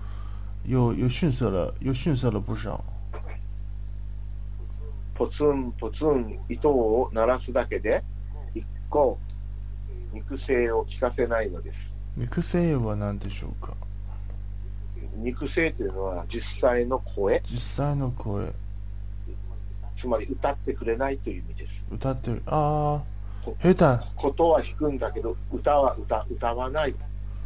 [0.66, 2.82] 又逊色了，又逊色了不少。
[5.14, 8.02] ポツンポツン糸を鳴らすだけで、
[8.54, 9.18] 一個
[10.12, 11.76] 肉声を聞かせないのです。
[12.16, 13.74] 肉声は何でしょうか？
[15.16, 18.52] 肉声というのは実際の声、実際の声
[20.00, 21.70] つまり歌ってくれないという意味です。
[21.92, 23.02] 歌ってるあ
[23.44, 26.94] あ下手ことは弾くんだけど、歌は歌歌わない、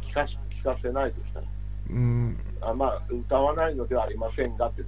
[0.09, 1.45] 聞かし聞かせないですから。
[1.89, 4.83] うんあまあ、歌わないのではありませんがって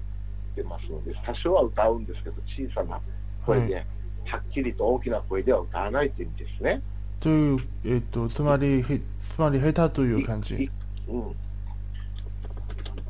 [0.55, 2.99] 言ってますので、多少は歌うんですけど、小さな
[3.45, 3.81] 声で、は
[4.25, 6.81] はっきりと大きな声では歌わないという意味ですね。
[7.19, 10.69] というえっとつまりへつまり下手という感いじ。
[11.07, 11.35] うん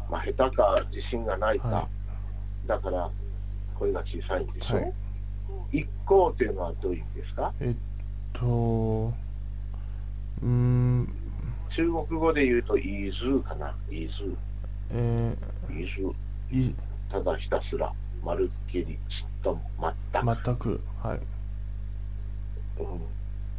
[0.10, 1.88] まあ、下手か自信がないか、は
[2.68, 3.10] だから
[3.78, 4.76] 声が小さいんでしょ？
[4.76, 4.94] はい
[5.72, 7.54] 一行というのはどういう意味ですか？
[7.60, 7.76] えっ
[8.34, 9.14] と
[10.44, 11.10] うん
[11.76, 14.36] 中国語で言うと、イズーかな、イー、イズー。
[14.94, 15.36] ー
[16.52, 16.74] い
[17.12, 17.92] ただひたすら、
[18.24, 18.96] まるっきり、ちっ
[19.44, 19.62] とも
[20.12, 20.44] 全く。
[20.44, 21.20] 全くはい。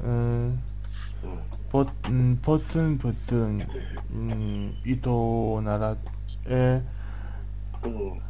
[0.02, 0.08] うん。
[0.08, 0.60] うんうん
[1.70, 3.68] ポうんポツンポツン
[4.14, 5.96] うん糸を鳴ら
[6.48, 6.82] え
[7.82, 8.20] うん、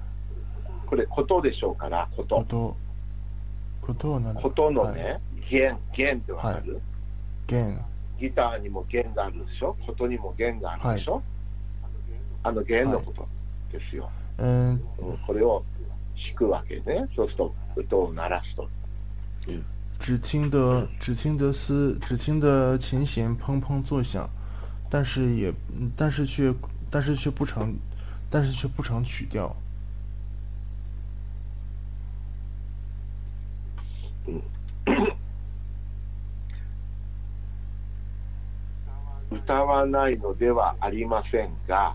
[0.86, 2.24] これ、ことでしょうから、こ。
[2.24, 2.44] こと。
[2.44, 2.76] と
[3.82, 4.94] ことを鳴らことのはい。
[4.96, 6.80] ね、弦、弦ってわかる、
[7.46, 7.80] 弦。
[8.18, 9.76] ギターにも弦があるでしょ？
[9.86, 11.22] ことにも弦があるでしょ、
[12.48, 13.28] あの弦のこと
[13.70, 14.80] ですよ、うんうん
[15.26, 15.62] これを
[16.16, 17.06] 弾くわけね。
[17.14, 18.68] そうすると、音を鳴らすと。
[19.98, 24.28] 只听得只听得丝只听得琴弦砰砰作响，
[24.88, 26.54] 但是也嗯但是却
[26.90, 27.76] 但是却不成
[28.30, 29.54] 但是却不成曲调。
[39.30, 41.94] 歌わないのではありませんが、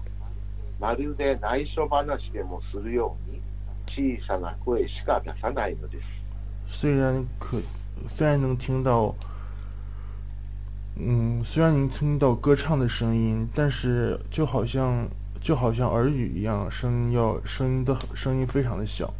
[0.83, 3.41] まるで内緒話でもするように、
[4.21, 6.05] 小さな声しか出さないのです。
[6.69, 7.59] 虽然可
[8.17, 9.15] 虽然能听到，
[10.97, 15.09] 嗯，虽然能听到歌唱的声音，但是就好像
[15.41, 19.13] 就好像耳语一样，声音要声音的声音非常的小。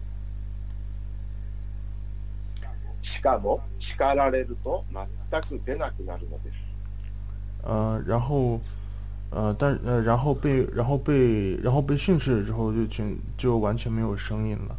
[3.03, 6.55] しかも、叱られると全く出なくなるのです。
[7.65, 8.61] 呃，然后，
[9.33, 14.77] 呃，但呃，然后被然后被然后被训斥了之后，就全就完全没有声音了。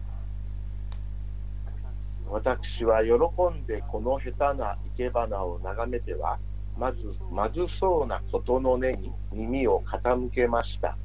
[2.32, 6.38] 私は喜んでこの下手な生け花を眺めては、
[6.78, 6.98] まず
[7.32, 10.96] まずそうなことの根に耳を傾けました。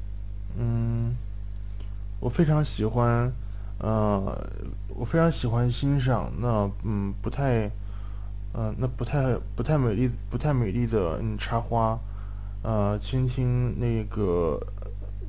[0.57, 1.15] 嗯，
[2.19, 3.31] 我非常喜欢，
[3.79, 4.37] 呃，
[4.95, 7.69] 我非常喜欢欣赏那嗯不太，
[8.53, 11.99] 呃那不太不太美丽不太美丽的嗯插花，
[12.62, 14.60] 呃倾听那个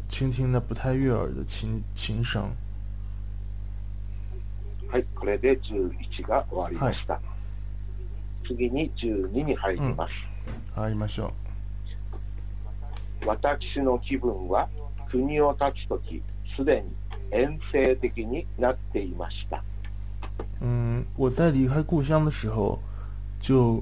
[0.09, 2.43] 倾听那不太悦耳的琴琴声。
[4.89, 7.21] はい、これで11が終わりました。
[8.45, 10.11] 次に12に入ります。
[10.75, 11.32] ありましょ
[13.25, 14.67] 私の気分は
[15.09, 16.21] 国を立つとき、
[16.57, 16.89] すでに
[17.32, 19.63] 遠征的になっていました。
[20.59, 20.65] う。
[20.65, 22.79] 嗯，我在离开故乡的时候，
[23.41, 23.82] 就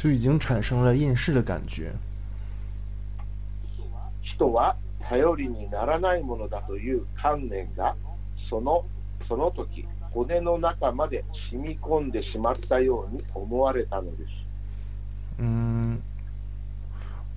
[0.00, 1.92] 就已经产生了厌世的感觉。
[4.22, 4.76] 人は
[5.08, 7.94] 頼りにならないものだという観念が
[8.50, 8.84] その
[9.26, 14.30] その時骨の中まで染み込んでしまったように思われたのです
[15.38, 15.98] 嗯，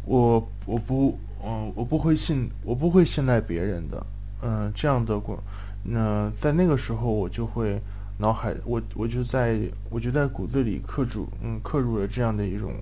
[0.05, 4.05] 我我不嗯我不会信我不会信赖别人的，
[4.41, 5.41] 嗯这样的过，
[5.83, 7.79] 那在那个时候我就会
[8.17, 9.59] 脑海我我就在
[9.89, 12.73] 我就在骨子里刻住嗯刻入了这样的一种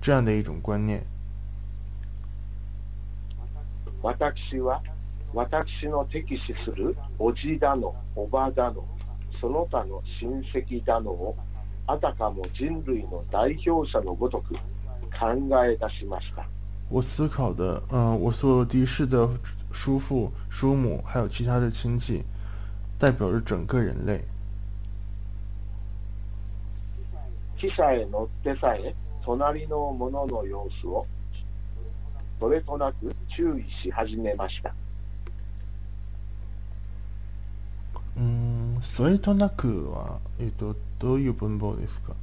[0.00, 1.02] 这样的一种观念。
[4.02, 4.82] 私は
[5.32, 8.84] 私の敵視するおじだの、おばだの、
[9.40, 11.36] その他の親戚だのを、
[11.86, 14.58] あたかも人類の代表者のごとく考
[15.64, 16.44] え出しました。
[16.90, 19.26] 我思考的，嗯、我所敌视的
[19.72, 22.22] 叔父、叔母，还有其他的亲戚，
[22.99, 24.23] 代表着整个人类。
[27.59, 28.93] 汽車へ乗ってさえ、
[29.23, 31.05] 隣の者の様子を、
[32.39, 34.73] それとなく注意し始めました。
[38.15, 42.13] うん、それとなくは、えっ、と、どういう文法ですか？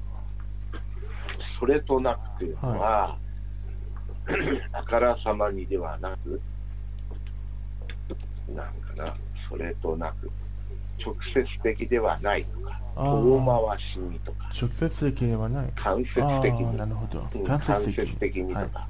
[1.61, 3.16] それとなくというのは、
[4.72, 6.41] あからさまにではなく、
[8.55, 9.16] なんかな、
[9.49, 10.31] それとなく、
[11.05, 15.72] 直接的ではないとか、遠回しにとか、直接的ではない。
[15.74, 17.44] 間接あ的にあ、なるほどうん。
[17.44, 18.68] 間間接的接的にとはい。
[18.70, 18.88] か、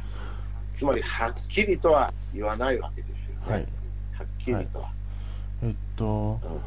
[0.78, 3.52] つまりはっきりとは言わないわけですよね。
[3.52, 3.62] はい。
[3.62, 4.90] はっきりとは。
[5.62, 6.60] えっと、うん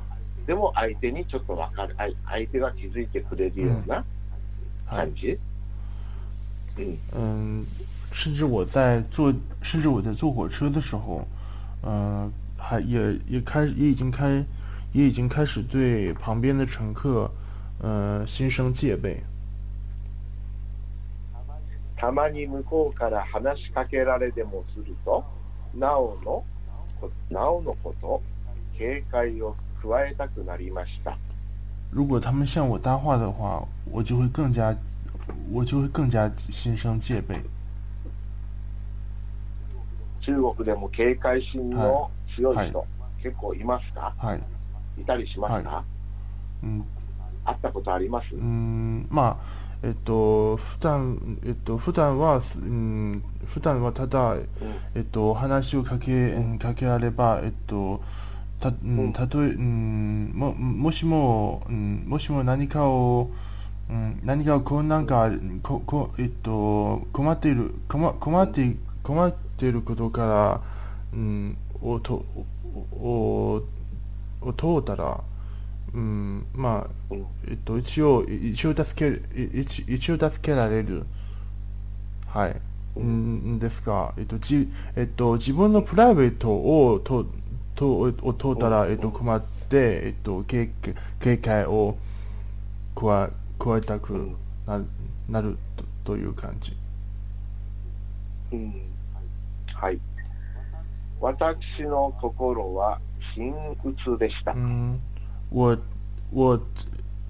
[0.47, 3.95] でも相手にちょっとわかる、相相手が気づいてくれるような
[4.85, 5.13] はい感。
[5.15, 5.37] じ？
[6.77, 7.65] うん嗯，
[8.13, 11.27] 甚至我在坐，甚至我在坐火车的时候，
[11.83, 14.41] 嗯、还也也开也已经开，
[14.96, 17.30] 也已经开始对旁边的乘客，
[17.80, 19.22] 呃，心生戒备。
[21.96, 25.24] たまに向こうから話しかけられでもすると、
[25.74, 26.44] なおの
[27.00, 28.20] こなおのこと、
[28.76, 31.16] 警戒を加えたくなりました。
[31.92, 34.76] 如果他们向我搭话的话，我就会更加，
[35.52, 37.40] 我就会更加心生戒备。
[40.20, 42.84] 中国でも警戒心の強い人、は
[43.22, 44.40] 結構いますかはい。
[44.99, 45.83] いたりしますか、は
[46.63, 46.85] うん、
[47.45, 54.45] 会ったことあります、うん、まあ、えっと、普段、えっと、普段は、うん、普段はただ、うん。
[54.95, 58.01] えっと、話をかけ、うんかけられば、えっと、
[58.59, 59.09] た、ううん。
[59.09, 63.29] ん、たとえ、うん、も、もしも、うん、もしも何かを、
[63.89, 70.61] うん、何かを困難がある、こ、こ、えっと、困っている、困、困って、困っていることから、
[71.13, 72.25] うん、をと、
[72.99, 73.61] お、
[74.41, 75.21] を、を通ったら、
[75.93, 79.21] うん、まあ、うんえっと、一応、い一応助け
[79.59, 81.05] 一一応助けられる。
[82.27, 82.55] はい。
[82.95, 87.25] うん、ですが、えっと、じ、えっと、自分のプライベートを、と、
[87.75, 90.69] と、を通ったら、うんえっと、困って、えっと、警
[91.19, 91.97] 警戒を
[92.95, 94.35] 加え、加えたくうん
[94.65, 94.85] なる、
[95.29, 96.75] なるとという感じ。
[98.51, 98.73] うん
[99.73, 99.99] はい。
[101.19, 102.99] 私の心は
[103.37, 104.53] 心鬱でした。
[104.55, 104.99] 嗯，
[105.51, 105.77] 我
[106.31, 106.59] 我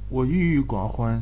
[0.10, 1.22] 我郁郁寡欢。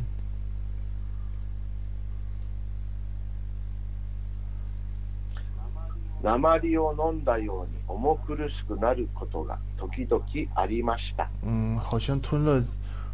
[6.22, 10.24] 鉛を飲んだように重苦しくなることが時々
[10.56, 11.28] ありました。
[11.44, 12.64] 嗯，好像吞了，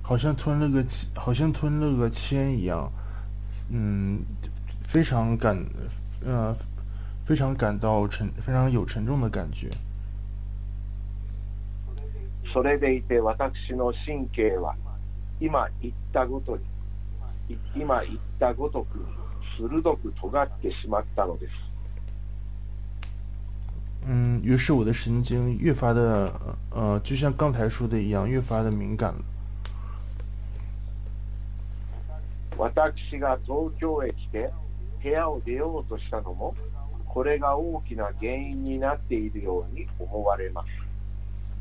[0.02, 2.92] 好像吞了个，好像吞了个铅一样。
[3.70, 4.22] 嗯，
[4.82, 5.58] 非常感，
[6.26, 6.56] 呃，
[7.24, 9.70] 非常感到沉，非常有沉重的感觉。
[12.54, 14.76] それでいて私の神経は
[15.40, 16.64] 今言ったごとに、
[17.50, 19.00] い今言ったごとく
[19.58, 21.52] 鋭く尖ってしまったのです。
[24.08, 26.34] 嗯，于是我的神经越发的，
[26.72, 29.22] 呃，就像刚才说的一样，越发的敏感了。
[32.58, 34.52] 私が東京へ来て
[35.04, 36.56] 部屋を出ようとしたのも、
[37.08, 40.68] これが大きな原因になっているように思われます。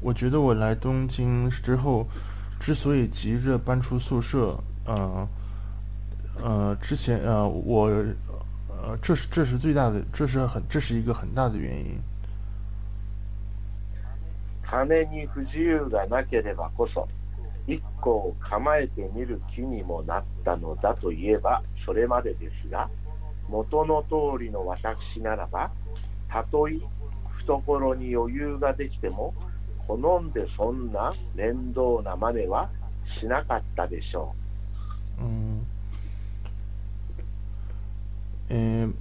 [0.02, 2.06] 我觉得我来东京之后，
[2.60, 5.28] 之所以急着搬出宿舍，呃，
[6.42, 7.88] 呃，之前呃，我，
[8.70, 12.00] 呃，这是这是最大的，这是很这是一个很大的原因。
[14.68, 17.08] 金に不自由がなければこそ、
[17.68, 22.90] 一個を構えてみる気にもなったのだといえばそれまでですが、
[23.48, 25.72] 元の通りの私ならば、
[26.30, 26.80] たとえ
[27.40, 29.34] 懐に余裕ができても、
[29.90, 32.70] 好んでそんな面倒な真似は
[33.20, 34.34] しなかったでしょ
[35.18, 35.62] 嗯，
[38.50, 38.92] 呃，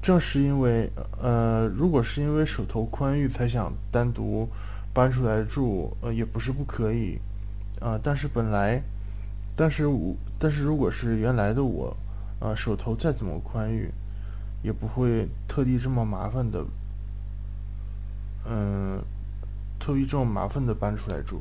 [0.00, 0.90] 正是因为
[1.20, 4.48] 呃，如果是因为手头宽裕才想单独
[4.94, 7.18] 搬出来住，呃，也不是不可以，
[7.80, 8.82] 啊、但是本来，
[9.54, 11.94] 但是我，但是如果是原来的我，
[12.40, 13.90] 呃，手头再怎么宽裕，
[14.62, 16.64] 也不会特地这么麻烦的，
[18.46, 19.02] 嗯，
[19.80, 21.40] 特意这么麻烦的搬出来住。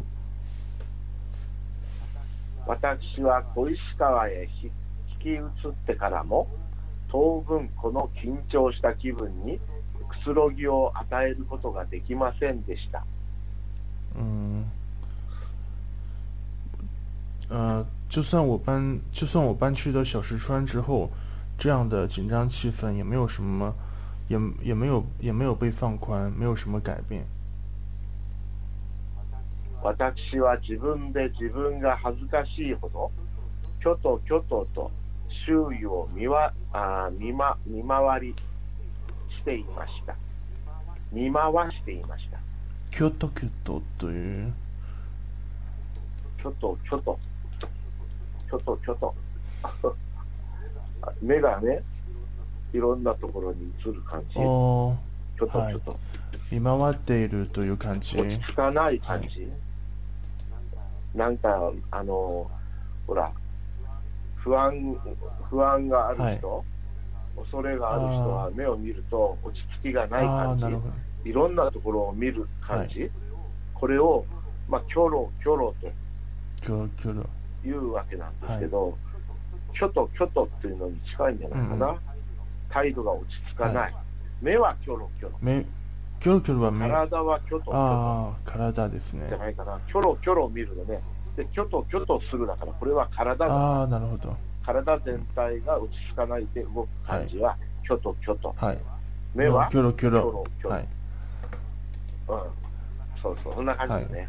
[2.68, 4.72] 私は小石川へ引
[5.20, 6.48] き移ってからも
[7.12, 9.60] 当分この緊張した気分に
[10.10, 13.04] くつろぎを与えることができませんでした。
[14.18, 14.66] 嗯，
[17.50, 21.10] 呃，就算我搬，就算我搬去到小石川之后，
[21.60, 23.74] 这样的紧张气氛也没有什么，
[24.28, 27.26] 也也没有也没有被放宽，没有什么改变。
[29.83, 33.11] 私は自分で自分が恥ずかしいほど、
[33.83, 34.91] きょときょとと
[35.47, 38.35] 周囲を見わあ見,、ま、見回り
[39.39, 40.15] していました。
[41.13, 42.39] 見回していました。
[42.91, 44.53] キョトキョトという、
[46.43, 47.19] きょときょと、
[48.51, 49.15] きょときょと。
[51.23, 51.83] 目がね、
[52.75, 54.35] いろんなところに映る感じ。
[54.35, 54.43] きょ
[54.91, 54.97] 哦，
[55.39, 55.99] ときょと。
[56.51, 58.21] 見回っているという感じ？
[58.21, 59.49] 落ち着かない感じ、
[61.15, 62.51] なんか、あの、
[63.07, 63.33] ほら、
[64.37, 64.97] 不安、
[65.51, 66.65] 不安がある人、
[67.37, 70.59] 恐れがある人は目を見ると落ち着きがない感
[71.25, 71.31] じ。
[71.31, 73.11] いろんなところを見る感じ、
[73.75, 74.25] これを、
[74.69, 75.91] まあ、キョロキョロと
[76.61, 77.27] キョキョロ。
[77.65, 78.97] いうわけなんですけど、
[79.75, 81.99] キョトキョトっていうのに近いんじゃないかな、うん
[82.73, 83.95] 態度が落ち着かない、
[84.41, 85.67] 目はキョロキョロ、目、
[86.21, 86.85] キョロキョロは目。
[86.87, 89.39] あ体はキョトキョトあー、体ですねじゃ。
[89.39, 91.01] ないかな、キョロキョロ見るのね、
[91.37, 94.37] でキョトキョトするだから、これは体がああ、なるほど。
[94.65, 97.57] 体全体が落ち着かないで動く感じは、
[97.87, 98.79] キョトキョト、はい。
[99.35, 100.89] 目は、キョロキョロキョロはい。
[102.29, 102.37] うん、
[103.23, 104.29] そうそう、そんな感じだね。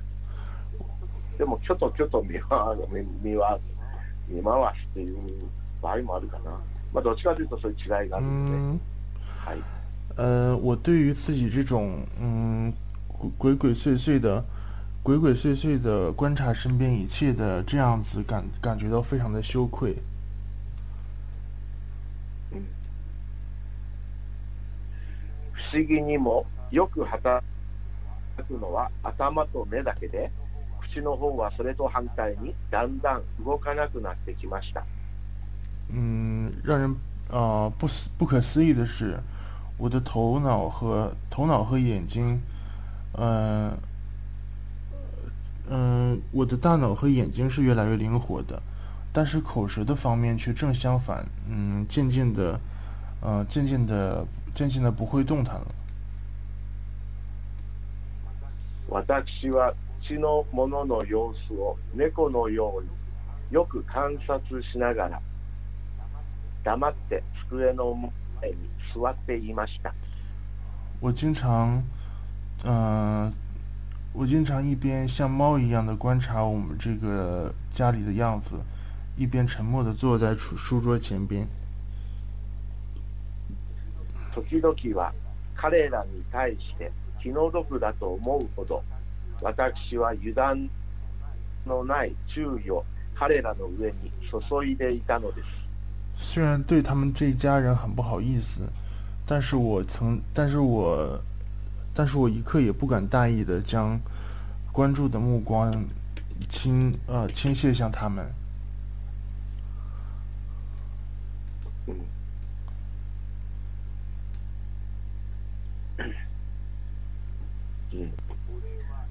[1.38, 3.60] でも、キョトキョト見回見見回
[4.30, 5.18] 見回すっていう
[5.82, 6.52] 場合もあるかな。
[6.94, 8.82] まあ、どっちかというとそういう違いがあるんで、嗯，
[9.46, 9.58] はい。
[10.21, 12.73] 呃，我对于自己这种嗯
[13.39, 14.45] 鬼鬼祟祟的、
[15.03, 19.97] 鬼鬼祟祟的观察身边一切的这样子感感觉到非常的羞愧。
[25.53, 27.45] 不思議にもよく働
[28.49, 30.31] くのは頭と目だけで、
[30.81, 34.85] 口の方はそれと反対にだんだん動かなくなってきました。
[35.91, 36.91] 嗯，让人
[37.29, 39.19] 啊、呃不思不可思议的是，
[39.81, 42.41] 我的头脑和头脑和眼睛，
[43.13, 43.77] 嗯、
[45.69, 48.63] 嗯、我的大脑和眼睛是越来越灵活的，
[49.13, 52.59] 但是口舌的方面却正相反，嗯，渐渐的，
[53.21, 55.67] 呃，渐渐的，渐渐的不会动弹了。
[58.89, 62.89] 私は血のものの様子を猫のように
[63.51, 65.21] よく観察しながら
[66.63, 67.93] 黙って机の
[68.41, 68.57] 前に
[68.94, 69.94] 座っていました。
[71.00, 71.82] 我经常，
[72.64, 73.34] 嗯、
[74.14, 78.60] 我经常一边像猫一样的观察我们这个家里的样子，
[79.18, 81.48] 一边沉默的坐在书书桌前边。
[84.34, 85.12] 時々は
[85.56, 88.82] 彼らに対して気の毒だと思うほど
[89.42, 90.70] 私は油断
[91.68, 95.61] のない注意を彼らの上に注いでいたのです。
[96.21, 98.63] 虽然对他们这一家人很不好意思，
[99.27, 101.21] 但是我曾，但是我，
[101.95, 104.01] 但是我一刻也不敢大意的将
[104.73, 105.85] 关注的目光
[106.49, 108.27] 倾呃倾泻向他们。
[111.87, 111.95] うん
[117.93, 118.13] うん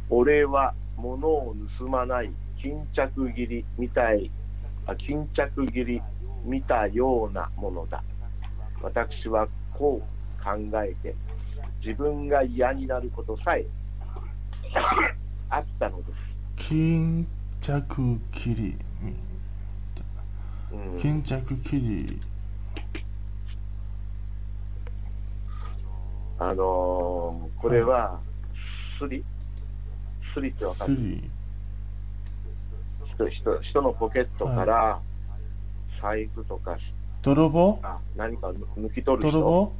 [0.07, 2.29] 俺は物を盗まない
[2.61, 4.29] 巾着切りみたい
[4.85, 5.99] あ巾着切り
[6.44, 8.02] 見たようなものだ。
[8.82, 10.50] 私はこう考
[10.82, 11.14] えて
[11.84, 13.66] 自分が嫌になることさえ
[15.50, 16.04] あったので
[16.56, 17.26] す、巾
[17.60, 18.78] 着切り、
[20.72, 20.98] うん。
[21.00, 22.20] 巾着切り、
[26.38, 28.18] あのーこれは
[28.98, 29.22] スリ
[30.34, 30.94] スリってわかる？
[30.94, 31.30] すり、
[33.14, 35.00] 人人人のポケットから
[36.00, 36.76] 財布とか。
[37.22, 37.78] 泥棒？
[37.82, 39.32] あ何か抜き取る人？
[39.32, 39.72] 泥棒？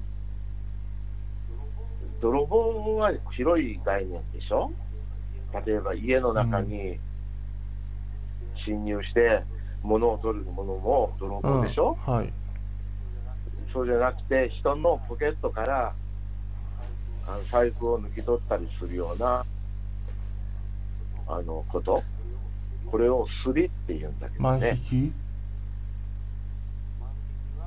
[2.21, 4.71] 泥棒は広い概念でしょ？
[5.67, 6.99] 例えば家の中に
[8.67, 9.43] 侵入して
[9.83, 12.33] 物を取るものも泥うん棒でしょ、はい。
[13.73, 15.95] そうじゃなくて人のポケットから
[17.27, 19.47] あの財布を抜き取ったりするような
[21.27, 22.03] あのこと？
[22.91, 24.77] これをすりって言うんだけど万ね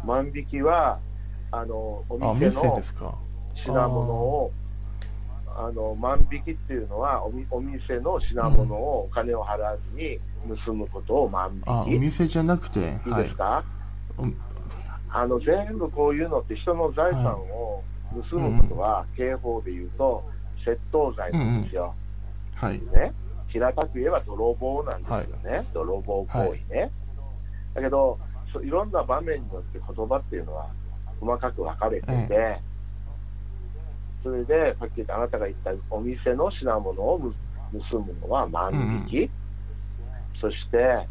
[0.05, 0.99] 万引きは
[1.51, 2.81] あのおあ、店の。
[3.65, 4.51] 品物を
[5.55, 10.19] あの万引きっていうのはおみお店の品物をお金を払わずに
[10.65, 13.35] 盗むことを万引き、い店じゃなくて、いはいです。
[13.35, 13.63] か、
[14.17, 14.25] お
[15.09, 17.83] あの全部こういうのって人の財産を
[18.29, 20.23] 盗むことは、刑法で言うと
[20.65, 21.93] 窃盗罪なんですよ、
[22.55, 22.81] はい。
[22.91, 23.13] ね、
[23.47, 26.91] 平たく言えば泥棒なんですよね、泥棒行為ね。
[27.75, 30.69] だけどそ、いろんな場面によって言葉っていうのは
[31.19, 32.59] 細かく分かれてて、え
[34.21, 37.33] それでさっき言ったあなたが言ったお店の品物をむ
[37.89, 39.31] 盗むのは万引き、
[40.39, 41.07] そして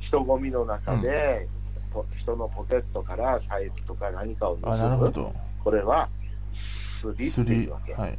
[0.00, 1.48] ひ人混みの中で、
[1.92, 5.34] ポ人のポケットから財布とか何かを盗あ、なるほむ、ど。
[5.62, 6.08] これは
[7.02, 7.40] すりって。
[7.40, 7.94] いうわけ。
[7.94, 8.18] はい。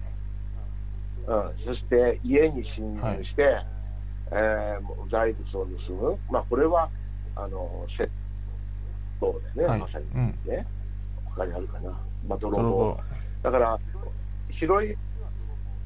[1.27, 3.43] うん、そして家に侵入して、
[4.31, 6.89] えーもう財物を盗む、まあ、これは
[7.35, 8.09] あの窃
[9.19, 10.65] 盗だよね、はいまさにうんね、
[11.25, 11.89] 他にあるかな、
[12.27, 12.99] まあ、泥棒。
[13.43, 13.79] だから、
[14.49, 14.95] 広い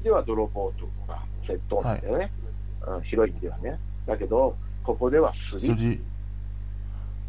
[0.02, 2.32] では泥棒とか窃盗なんだよね、
[2.86, 6.00] うん、広い意味ではね、だけど、ここではすり。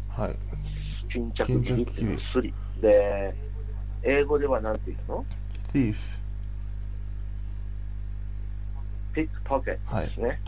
[0.08, 0.36] はい。
[1.12, 3.34] 巾着切りっていうのすり、で、
[4.02, 5.24] 英語ではなんていうの
[5.72, 6.18] ？Thief。
[9.14, 10.40] pickpocketですね。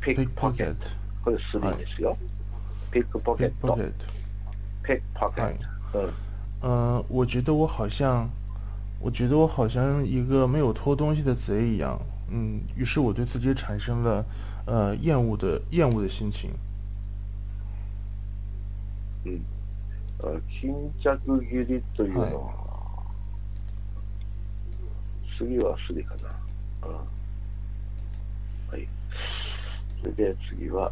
[0.00, 0.88] pickpocket。。
[1.24, 2.18] これすりですよ。
[2.90, 3.78] ピックポケット。
[4.83, 5.01] pickpocket。
[5.13, 5.57] pickpocket，、はい
[5.93, 6.13] 嗯，
[6.61, 8.29] 呃，我觉得我好像，
[8.99, 11.99] 我觉得我好像一个没有偷东西的贼一样。
[12.29, 14.25] 嗯，于是我对自己产生了
[14.65, 16.51] 呃厌恶的厌恶的心情。
[20.19, 22.51] 呃巾着切りというのは、
[25.37, 26.29] 次はすりかな。
[26.87, 26.95] うん
[28.71, 28.87] はい。
[30.01, 30.91] それで次は、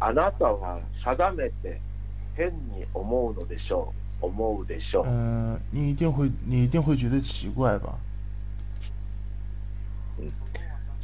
[0.00, 1.80] あなたは定めて
[2.35, 4.25] 変に思うのでしょう。
[4.25, 5.05] 思うでしょう。
[5.07, 7.95] 嗯、你一定会你一定会觉得奇怪吧？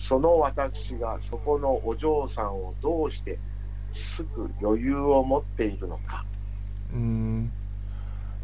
[0.07, 3.39] その私がそこのお嬢さんをどうして
[4.17, 6.25] すぐ余裕を持っているのか。
[6.93, 7.49] 嗯，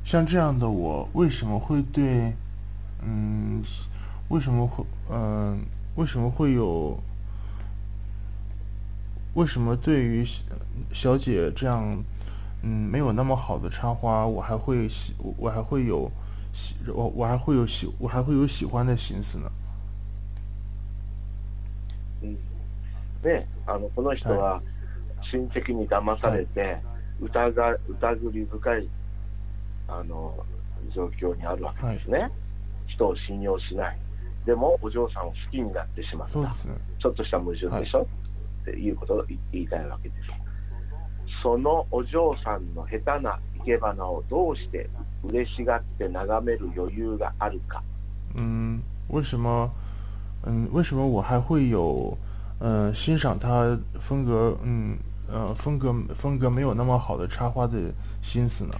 [0.05, 2.33] 像这样的我为什么会对，
[3.03, 3.61] 嗯，
[4.29, 5.65] 为什么会嗯、
[5.95, 6.97] 为什么会有？
[9.33, 10.43] 为什么对于小
[10.91, 12.03] 小姐这样，
[12.63, 16.11] 嗯，没有那么好的插花，我还会喜，我我还会有
[16.53, 19.51] 喜，我我还会有喜，我还会有喜欢的心思呢？
[22.21, 22.37] うん。
[23.23, 24.59] ね、あのこの人は
[25.31, 26.81] 親戚に騙されて、
[27.19, 27.51] 疑
[27.87, 28.89] 疑り深い
[29.87, 30.35] あの
[30.95, 32.31] 状況にあるわけですね、
[32.87, 33.97] 人を信用しない、
[34.43, 36.33] でもお嬢さんを好きになってしまった。
[36.33, 38.07] ちょっとした矛盾でしょ、
[38.63, 40.40] っていうことを言言いたいわけです。
[41.41, 44.89] そのお嬢さんの下手な生け花をどうして
[45.23, 47.81] 嬉しがって眺める余裕があるか。
[48.35, 49.69] 嗯，为什么？
[50.43, 52.17] 嗯，为什么我还会有，
[52.59, 58.71] 呃，欣赏他风格，嗯，呃，风格风格没有那么好的插花的心思呢？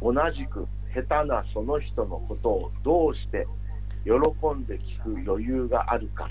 [0.00, 3.46] 同じく下手なその人のことをどうして
[4.04, 6.26] 喜んで聞く余裕があるか。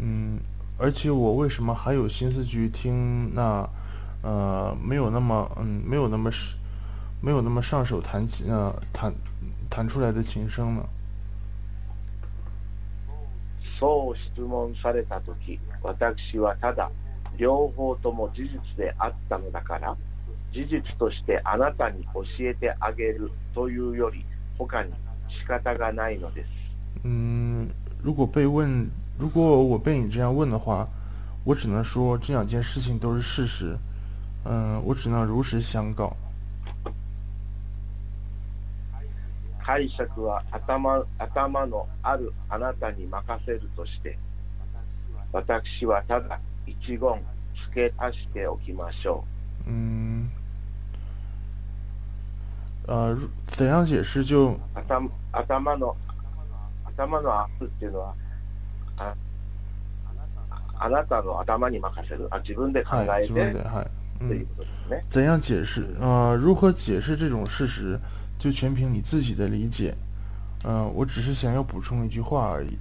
[0.00, 0.38] 嗯，
[0.78, 3.68] 而且我为什么还有心思去听那，
[4.22, 6.56] 呃，没有那么，嗯，没有那么是，
[7.20, 9.14] 没有那么上手弹琴，呃，弹
[9.70, 10.84] 弹出来的琴声呢？
[13.78, 16.90] そう質問されたとき、私はただ
[17.36, 19.94] 両方とも事実であったのだから、
[20.50, 24.24] 事実としてあなたに教えてあげるというより、
[24.56, 24.92] 他に
[25.40, 26.48] 仕方がないのです。
[27.04, 27.68] 嗯，
[28.02, 28.90] 如果被问，
[29.20, 30.86] 如果我被你这样问的话，
[31.44, 33.76] 我只能说这两件事情都是事实。
[34.44, 36.16] 嗯，我只能如实相告。
[39.66, 44.16] 解釈は頭頭のあるあなたに任せるとして、
[45.32, 49.24] 私はただ一言付け足しておきましょ
[49.66, 50.28] 嗯，
[52.86, 54.56] 呃，如怎样解释就う。
[54.74, 55.96] 頭頭の
[56.84, 58.14] 頭のあるっていうのは
[59.00, 59.14] あ、
[60.78, 62.28] あなたの頭に任せる。
[62.30, 63.88] あ自分で考嗨，えて自分的嗨，
[64.18, 65.04] という嗯，ことですね。
[65.10, 65.86] 怎样解释？
[66.00, 67.98] 呃，如何解释这种事实，
[68.38, 69.94] 就全凭你自己的理解。
[70.64, 72.78] 嗯、我只是想要补充一句话而已。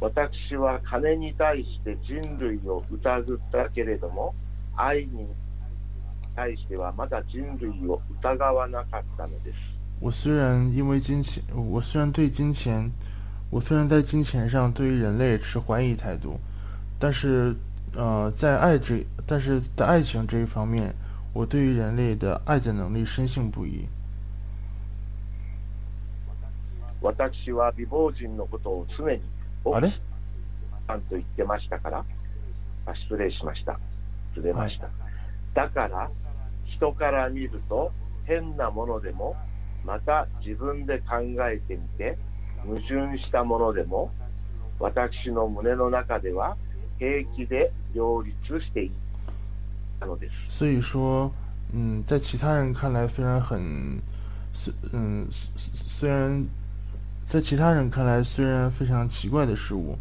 [0.00, 4.34] 私は金に対して人類を疑ったけれども、
[4.76, 5.26] 愛に
[6.36, 9.56] 対してはまだ人類を疑わなかったのです。
[10.00, 12.90] 我虽然因为金钱，我虽然对金钱，
[13.50, 16.40] 我虽然在金钱上对于人类持怀疑态度，
[16.98, 17.54] 但是
[17.94, 20.92] 呃，在爱这，但是在爱情这一方面，
[21.32, 23.86] 我对于人类的爱的能力深信不疑。
[27.00, 29.20] 私は美貌人のことを常に
[29.62, 29.92] 奥あれ
[30.88, 32.04] さんと言ってましたから、
[32.86, 33.78] あ失礼しました。
[34.34, 34.88] 失礼ました。
[35.54, 36.10] だから、
[36.64, 37.92] 人から見ると
[38.24, 39.36] 変なものでも、
[39.84, 42.18] また自分で考えてみて、
[42.64, 44.10] 矛盾したものでも、
[44.78, 46.56] 私の胸の中では
[46.98, 48.90] 平気で両立してい
[50.00, 50.32] たのです。
[50.48, 51.30] 所以说，
[51.72, 54.00] 嗯，在其他人看来虽然很，
[54.52, 56.44] 虽嗯虽虽然
[57.26, 59.96] 在其他人看来虽然非常奇怪的事物，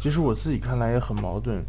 [0.00, 1.64] 其实我自己看来也很矛盾，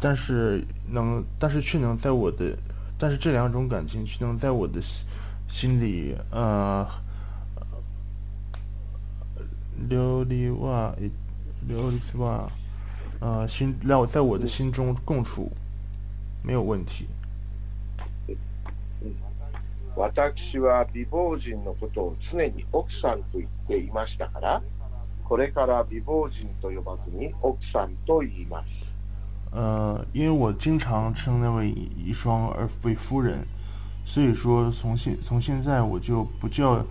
[0.00, 2.56] 但是能，但是却能在我的，
[2.98, 5.06] 但是这两种感情却能在我的心
[5.48, 6.86] 心里，呃，
[9.88, 10.94] 琉璃瓦，
[11.68, 12.50] 琉璃瓦，
[13.20, 15.50] 呃，心让我在我的心中共处，
[16.42, 17.06] 没有问题。
[19.96, 24.60] 私は美貌人のことを常に奥さんと言っていましたから、
[25.22, 28.66] これから美貌人と呼ばずに奥さんと言います。
[29.52, 33.46] 呃，因为我经常称那位遗孀而为夫人，
[34.04, 36.84] 所以说从现从现在我就不叫，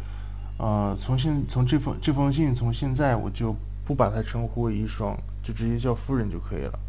[0.57, 6.79] 呃，从现从这封这封信从现在我就不把她称呼为遗孀，就直接叫夫人就可以了。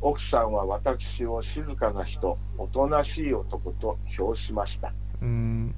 [0.00, 4.92] 奥さんは私を静かな人、おとなしい男と評しました。
[5.20, 5.72] 嗯，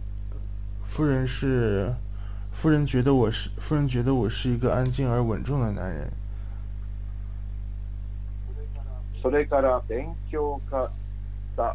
[0.82, 1.94] 夫人是，
[2.50, 6.10] 夫人觉得我是夫人觉得我是一个安静而稳重的男人。
[9.22, 10.90] それから勉強家
[11.56, 11.74] だ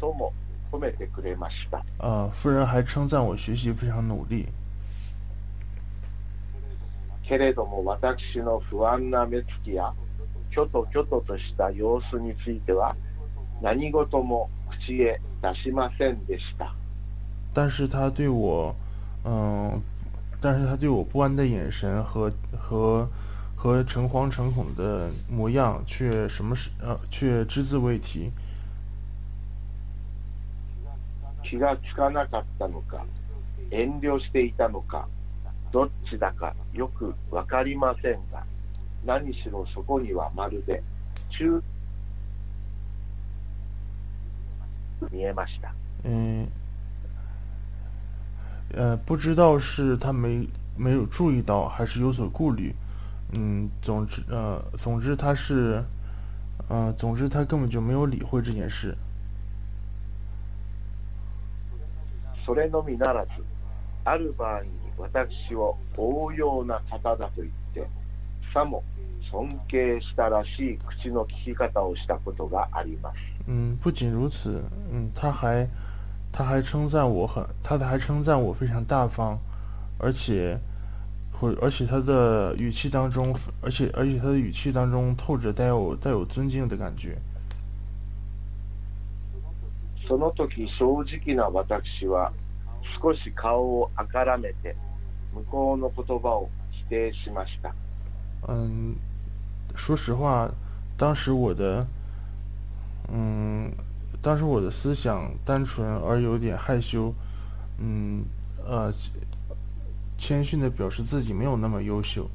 [0.00, 0.32] とも
[0.72, 1.82] 褒めてくれました。
[1.98, 4.46] 呃，夫人还称赞我学习非常努力。
[7.26, 9.92] けれども私の不安な目つきや、
[10.50, 12.96] きょときょととした様子については、
[13.62, 16.74] 何事も口へ出しませんでした。
[17.54, 18.74] 但是他对我，
[19.24, 19.80] 嗯，
[20.40, 23.08] 但是他对我不安的眼神和和
[23.56, 28.30] 和诚惶诚恐的模样，却什么事呃，却只字未提。
[31.53, 33.05] 気がつかなかったのか、
[33.69, 35.07] 遠慮していたのか、
[35.71, 38.43] どっちだかよくわかりませんが、
[39.05, 40.81] 何しろそこにはまるで
[41.29, 41.61] 中
[45.11, 45.71] 見えました。
[46.05, 46.47] 嗯，
[48.73, 52.73] 呃，不知道是他没没有注意到，还是有所顾虑。
[53.35, 55.83] 嗯，总之呃，总之他是，
[56.67, 58.97] 呃，总之他根本就没有理会这件事。
[62.46, 63.30] それのみならず、
[64.04, 67.86] ある場合に私を追うような方だと言って、
[68.54, 68.82] さも
[69.30, 73.16] 尊敬したらしい口の利き方をしたことがあります。
[73.46, 75.68] 嗯，不仅如此，嗯，他还
[76.32, 79.38] 他还称赞我很，他还称赞我非常大方，
[79.98, 80.58] 而且
[81.32, 87.18] 或而且他的语气当中，而且而且他的语气当中透着带有带有尊敬的感觉。
[90.07, 92.31] その時正直な私は
[93.01, 94.75] 少し顔をあからめて
[95.33, 97.73] 向こうの言葉を否定しました。
[98.47, 98.95] 嗯，
[99.75, 100.51] 说实话，
[100.97, 101.87] 当时我的，
[103.09, 103.71] 嗯，
[104.21, 107.13] 当时我的思想单纯而有点害羞，
[107.79, 108.25] 嗯，
[108.65, 108.93] 呃，
[110.17, 112.29] 谦逊的表示自己没有那么优秀。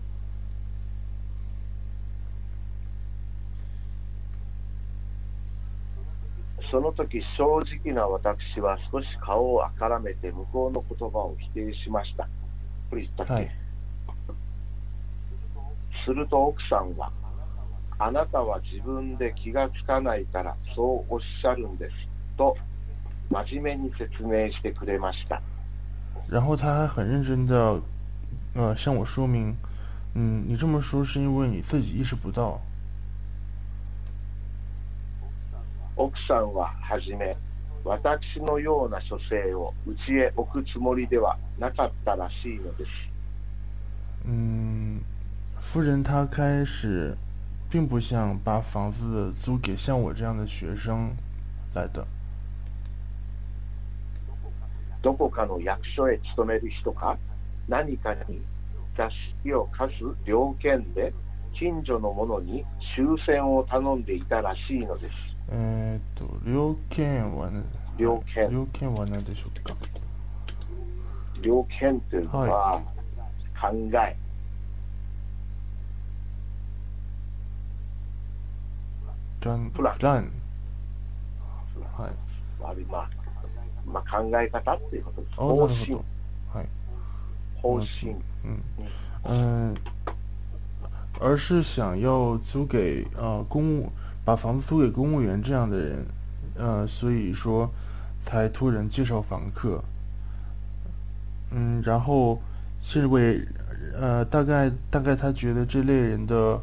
[6.71, 12.29] その時正直な私は少し顔をあからめて向こうの言葉を否定しました。
[12.91, 13.51] これ言ったっけ、はい
[16.07, 17.13] すると奥さんは、
[17.99, 21.93] あなたは自分で気がつかないからそうおっしゃるんです
[22.39, 22.57] と
[23.31, 25.43] 真面目に説明してくれました。
[26.31, 27.83] 然后他还很认真的，
[28.55, 29.55] 呃，向我说明，
[30.15, 32.59] 嗯，你这么说是因为你自己意识不到。
[35.99, 37.37] 奥さんははじめ、
[37.85, 42.91] 私のような書生をうちへ置くつもりではなかったらしいのです。
[44.25, 45.01] 嗯，
[45.61, 47.17] 夫人她开始
[47.69, 51.17] 并不想把房子租给像我这样的学生
[51.75, 52.07] 来的。
[55.03, 57.19] どこかの役所へ勤める人か？
[57.69, 58.41] 何かに
[58.97, 59.11] 雑
[59.43, 61.13] 誌を貸す猟犬で
[61.59, 65.28] 近所の者に終戦を頼んでいたらしいのです。
[65.51, 67.63] えーっと、猟犬はね、
[67.97, 69.75] 猟犬猟犬は何でしょうか？
[71.41, 72.83] 猟犬というのは、
[73.61, 74.17] 考え、
[79.41, 80.33] プラン、プランプラン。
[81.97, 82.13] はい。
[82.61, 83.11] 悪いまあ、
[83.87, 85.35] まあ、考え方っていうことです。
[85.39, 85.95] 哦，方針。
[86.53, 86.69] はい。
[87.63, 88.17] 方針。
[88.45, 88.61] 嗯
[89.25, 89.77] 嗯，
[91.21, 93.93] 而是想要租给呃公务，
[94.28, 96.06] 把房子租给公务员这样的人，
[96.56, 97.70] 呃，所以说
[98.26, 99.84] 才托人介绍房客。
[101.52, 102.42] 嗯，然后
[102.82, 103.40] 是为
[103.96, 106.60] 呃大概大概他觉得这类人的，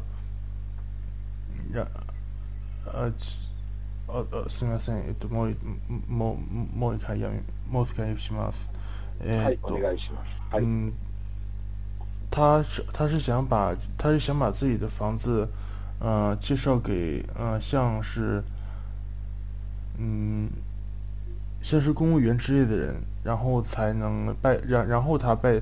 [1.71, 1.87] 让
[2.85, 3.11] 呃
[4.07, 5.55] 呃呃すみませんえっともう
[6.09, 8.69] もうもう一回やめもう一回します。
[9.21, 9.79] えはい、おーっと。
[9.79, 10.55] 願いします。
[10.55, 10.65] はい。
[10.65, 10.91] 嗯，
[12.29, 15.47] 他是他是想把他是想把自己的房子，
[15.99, 18.43] 呃，介绍给呃像是，
[19.97, 20.49] 嗯，
[21.61, 25.61] 像是公务员之类的人，然后才能拜然然后他拜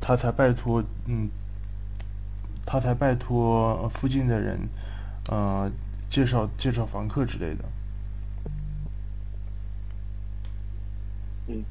[0.00, 1.28] 他才拜托嗯，
[2.64, 4.68] 他才拜托呃附近的人，
[5.30, 5.70] 呃，
[6.10, 7.64] 介绍介绍房客之类的。
[11.48, 11.64] うん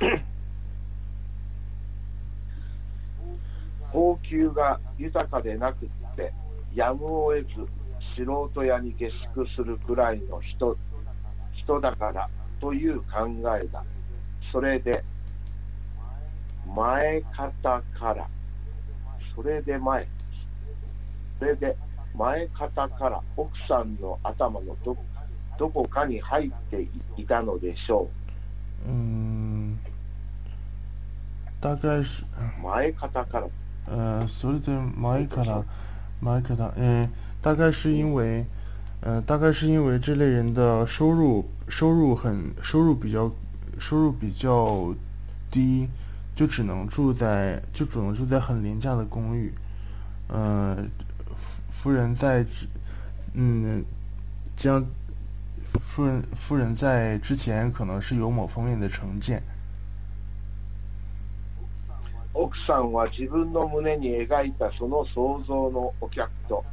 [3.91, 5.89] 高級が豊かでなくって
[6.74, 7.66] やむを得ず
[8.16, 10.76] 素人屋に下宿するくらいの人
[11.52, 12.28] 人だから
[12.60, 13.26] という考
[13.60, 13.82] えだ。
[14.52, 15.04] それで
[16.74, 18.26] 前方から
[19.34, 20.06] それで前
[21.38, 21.76] それで
[22.16, 24.96] 前方から奥さんの頭のど
[25.58, 28.08] どこかに入っていたのでしょ
[28.86, 29.76] 嗯，
[31.60, 32.22] 大概是。
[32.22, 33.48] う前方から。
[33.86, 35.64] 呃，それで前から
[36.24, 37.08] 前から，嗯，
[37.42, 38.44] 大概是因为，
[39.00, 43.30] 呃，大概是因为这类人的收入收入很收入比较
[43.78, 44.94] 收入比较
[45.50, 45.88] 低，
[46.34, 49.52] 就只能住在就只能住在很廉价的公寓。
[50.28, 50.76] 呃，
[51.36, 52.44] 夫夫人在，
[53.34, 53.84] 嗯，
[54.56, 54.84] 将
[55.80, 59.42] 夫人夫人在之前可能是有某方面的成见。
[62.34, 66.64] 奥さんは自分の胸に描いたその想像のお客と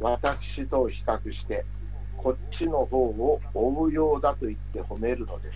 [0.00, 1.64] 私と比較して
[2.16, 5.54] こっちの方を追うようだと言って褒めるのです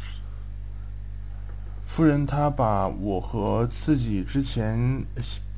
[1.90, 5.04] 夫人她把我和自己之前，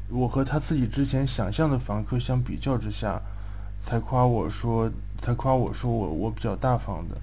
[0.09, 3.21] 我和她自己之前想象的房客相比较之下，
[3.83, 7.17] 才夸我说，才夸我说我我比较大方的。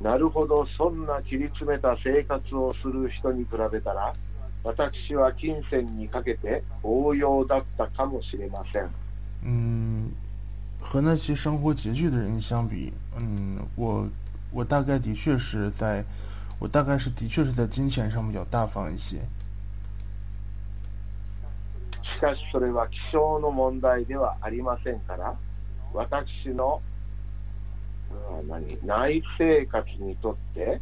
[0.00, 4.12] なるほどそんな切り詰めた生活をする人に比べたら
[4.64, 8.88] 私は金銭にかけて応用だったかもしれません
[9.42, 10.10] 嗯，
[10.80, 14.08] 和那些生活拮据的人相比，嗯，我
[14.52, 16.04] 我大概的确是在，
[16.58, 19.16] 我大概是的确是在金钱上比较大方一些。
[22.02, 25.34] しかしそれは気象の問題ではありませんから
[25.94, 26.89] 私のうん
[28.48, 28.78] 何？
[28.84, 30.80] 内生活にとって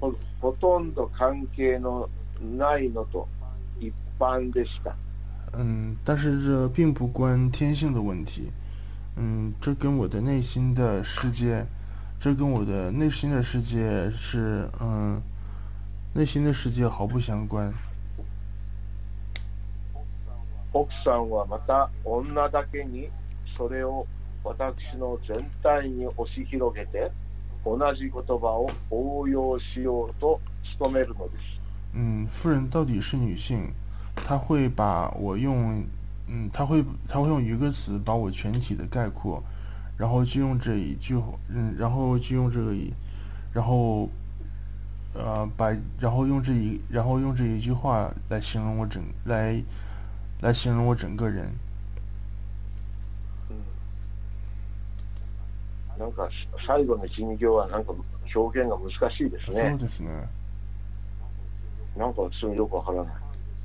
[0.00, 2.08] ほほとんど関係の
[2.56, 3.26] ないのと
[3.80, 4.94] 一般でした。
[5.52, 8.50] 嗯，但是这并不关天性的问题，
[9.16, 11.64] 嗯，这跟我的内心的世界，
[12.20, 15.22] 这跟我的内心的世界是，嗯，
[16.12, 17.72] 内心的世界毫不相关。
[20.72, 23.08] 奥さんはまた女だけに
[23.56, 24.06] それを
[24.45, 27.11] 私の全体に押し広げて
[27.63, 30.39] 同じ言葉を応用しようと
[30.79, 31.61] 努めるのです
[31.93, 33.71] 嗯，夫人到底是女性，
[34.15, 35.83] 她会把我用，
[36.27, 39.43] 嗯，她会她会用一个词把我全体的概括，
[39.97, 42.91] 然后就用这一句，嗯，然后就用这个一，
[43.53, 44.09] 然后，
[45.13, 45.69] 呃，把
[45.99, 49.61] 然后用这一然后用这一句话来形容我整来
[50.39, 51.51] 来形容我整个人。
[55.98, 56.28] なんか
[56.66, 57.92] 最後の一二行はなんか
[58.34, 59.78] 表現が難しいですそうね。
[59.78, 60.28] ですね。
[61.96, 63.14] なんか私もよくわからない。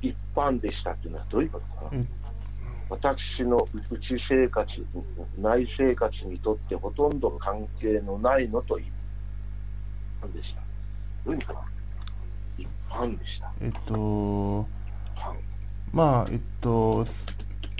[0.08, 2.08] 一般でしたっていうのはどういうことかなうん。
[2.88, 3.56] 私の
[3.90, 4.68] 内生活、
[5.38, 8.86] 内生活にとってほとんど関係のないのと一
[10.22, 10.60] 般でした。
[11.24, 11.60] どういう意味かな
[12.58, 13.52] 一般でした。
[13.60, 14.66] えっと。
[15.92, 17.06] まあえっと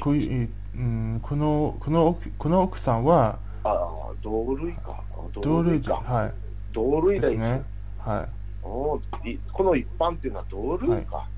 [0.00, 5.02] こういう、えうん、このこの奥この奥さんはああ、同類か。
[5.42, 5.94] 同類か。
[5.96, 6.32] はい
[6.72, 7.62] 同類だよですね。
[7.98, 8.28] はい。
[8.64, 11.28] おーいこの一般っていうのは同類か。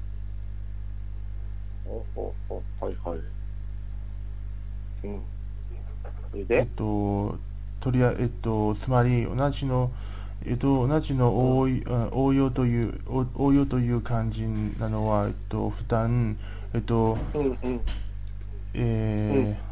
[1.87, 3.19] おおおはいはい。
[5.07, 5.23] うん。
[6.31, 7.39] それえっで、と、
[7.81, 9.91] とりあええっと、つまり同じの、
[10.47, 14.47] えっと、同じの応いうん応用という、応応用という感じ
[14.79, 16.37] なのは、えっと、負担、
[16.75, 17.81] えっと、うんうん。
[18.75, 19.64] えー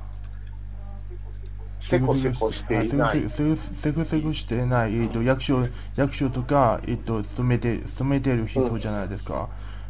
[1.90, 3.30] せこせこしていない。
[3.30, 9.48] せこせこしてない、えっと、役所役所とか、えっと、勤めて勤めてる人じゃないですか、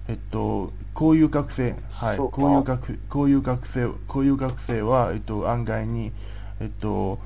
[0.08, 6.12] えっと、こういう学生、はい、こういう学こういう学生こういう学生は、えっと、案外に、
[6.60, 7.18] えっと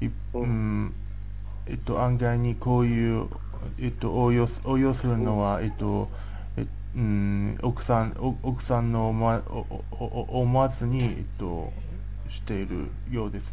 [0.00, 0.94] いうん。
[1.66, 3.26] えっと、案外にこういう、
[3.80, 6.10] えっと、応用す応用するのは、えっと
[6.56, 11.72] えうん、奥さんお奥さんの思わおおお思わずに、えっと、
[12.28, 13.52] しているようです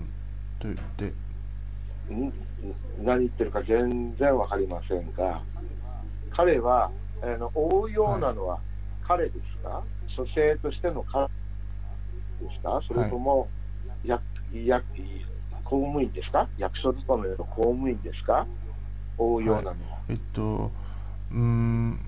[0.61, 1.05] と言って。
[2.13, 2.33] ん？
[3.03, 5.41] 何言ってるか全然わかりませんが、
[6.31, 6.91] 彼は、
[7.23, 8.59] あの応用なのは
[9.07, 9.83] 彼ですか、
[10.15, 11.31] 書生としての彼で
[12.55, 13.49] すか、それとも、
[14.03, 14.21] や
[14.53, 14.81] や
[15.63, 18.45] 公務員ですか、役所勤めの公務員ですか、
[19.17, 19.75] 応用なのは、
[20.09, 20.69] えっと
[21.31, 21.99] うーん。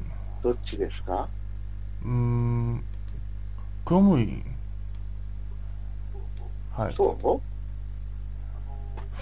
[0.44, 1.28] どっちですか、
[2.04, 2.84] うーん。
[3.86, 4.44] 公務員。
[6.76, 6.96] はい。
[6.96, 7.53] そう？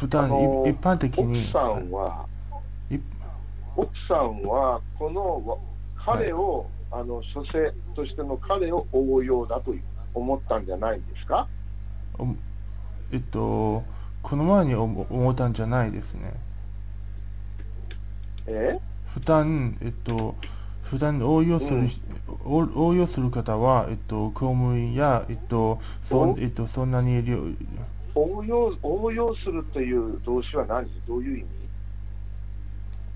[0.02, 0.28] 普段、
[0.66, 1.44] 一般的に。
[1.44, 2.26] 奥さんは、
[2.90, 2.98] い
[3.78, 5.58] 奥さんはこのわ
[6.04, 9.76] 彼を、あの書生としての彼を応用だと
[10.16, 11.48] 思ったんじゃないんですか？
[12.18, 12.26] お
[13.14, 13.84] えっと
[14.24, 16.34] この前に思思ったんじゃないですね。
[18.48, 18.80] え？
[19.14, 20.36] 普段えっと
[20.82, 21.88] 普段応用する、
[22.44, 27.38] 応応用する方は、えっと、公務員や、えっとそえっと、そんなに量
[28.16, 30.88] 応用応用するという動詞は何？
[31.08, 31.48] どういう意味？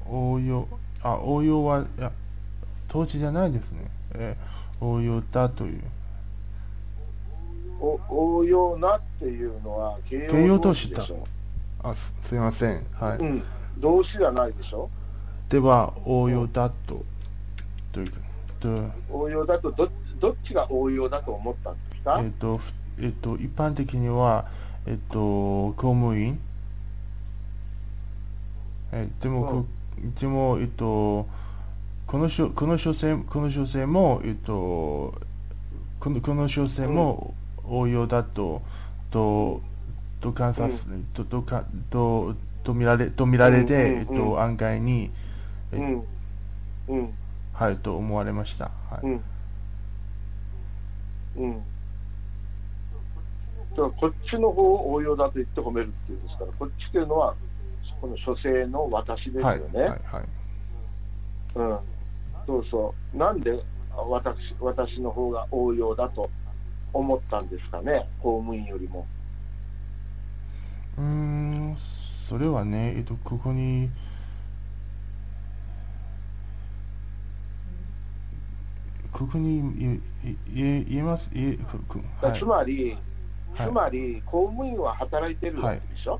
[0.09, 0.67] 応用
[1.01, 2.11] あ応用はいや
[2.89, 5.81] 統治じゃないですね、えー応用だという。
[7.79, 11.07] お応用なっていうのは形形容動詞だ。
[11.81, 12.85] あすすいません。
[12.93, 13.43] はい、うん、
[13.79, 14.89] 動詞じゃないでしょ？
[15.49, 17.05] では応用だと
[17.93, 18.17] というか
[18.59, 19.89] と応用だとど
[20.19, 24.45] どっちが応用だと思ったんですか、えっとふえっと一般的には
[24.87, 26.39] えっと公務員？
[28.91, 29.65] えでも、こ
[30.19, 31.27] でもえっと
[32.05, 35.13] この書この書生この書生もえっと
[35.99, 37.33] このこの書生も
[37.63, 38.61] 応用だと
[39.09, 39.61] と
[40.21, 40.71] と観察、
[41.13, 45.11] ととかとと見られと見られて、えっと案外に
[45.71, 45.97] え
[47.53, 48.71] はいと思われました。
[48.89, 49.23] はい、うん。
[51.37, 51.63] うん
[53.75, 57.35] こっちの方を応用だと言って褒めるっていうんですからこっちというのは
[58.01, 60.25] この書生の私ですよはいね、はいはい。
[61.55, 61.79] うん、
[62.45, 63.63] そうそう、なんで
[63.95, 66.29] 私私の方が応用だと
[66.93, 69.07] 思ったんですかね、公務員よりも。
[70.97, 73.89] うーん、それはね、えっと、ここに、
[79.11, 80.01] ここに
[80.53, 81.57] 言えます言え
[82.37, 83.14] つまり、はい
[83.57, 86.19] つまり公務員は働いてるわけでしょ、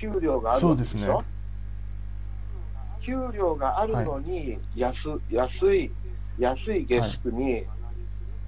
[0.00, 1.24] 給料があるそうですねわけ
[3.00, 4.94] でしょ、給料があるのに安、
[5.30, 5.90] 安い
[6.38, 7.64] 安い月宿に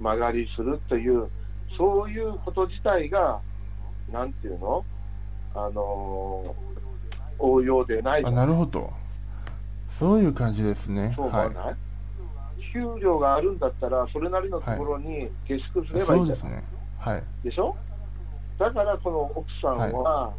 [0.00, 1.28] 間借りするという、
[1.76, 3.40] そういうこと自体が、
[4.12, 4.84] なんていうの、
[5.54, 6.74] あのー
[7.36, 8.24] 応用でない。
[8.24, 8.92] あなるほど。
[9.88, 11.12] そういう感じですね。
[11.16, 11.76] そうはない、
[12.72, 15.98] 給料があるんだったら、それなりのところに下宿すい。
[15.98, 16.16] ればいいじゃない。
[16.16, 16.64] そうですね。
[17.04, 17.22] はい。
[17.42, 17.76] でしょ？
[18.58, 20.32] だからこの奥さんは、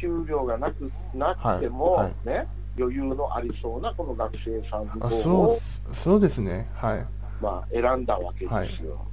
[0.00, 2.46] 給料がなくなくても、はいね、
[2.78, 6.68] 余裕のありそうなこの学生さんをう、そうですね。
[6.74, 7.06] はい。
[7.40, 8.48] まあ、選んだわけで
[8.78, 9.06] すよ。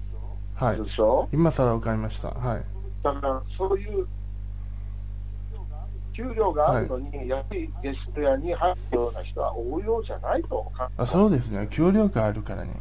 [0.55, 0.81] はい。
[0.81, 1.27] でしょ？
[1.31, 2.29] 今更わかりました。
[2.29, 2.63] はい。
[3.03, 4.07] だからそういう
[6.15, 11.67] 給料があるのに、安いゲスト屋に入るような人は応用じゃないとあ、そうですね。
[11.69, 12.71] 協力があるからね。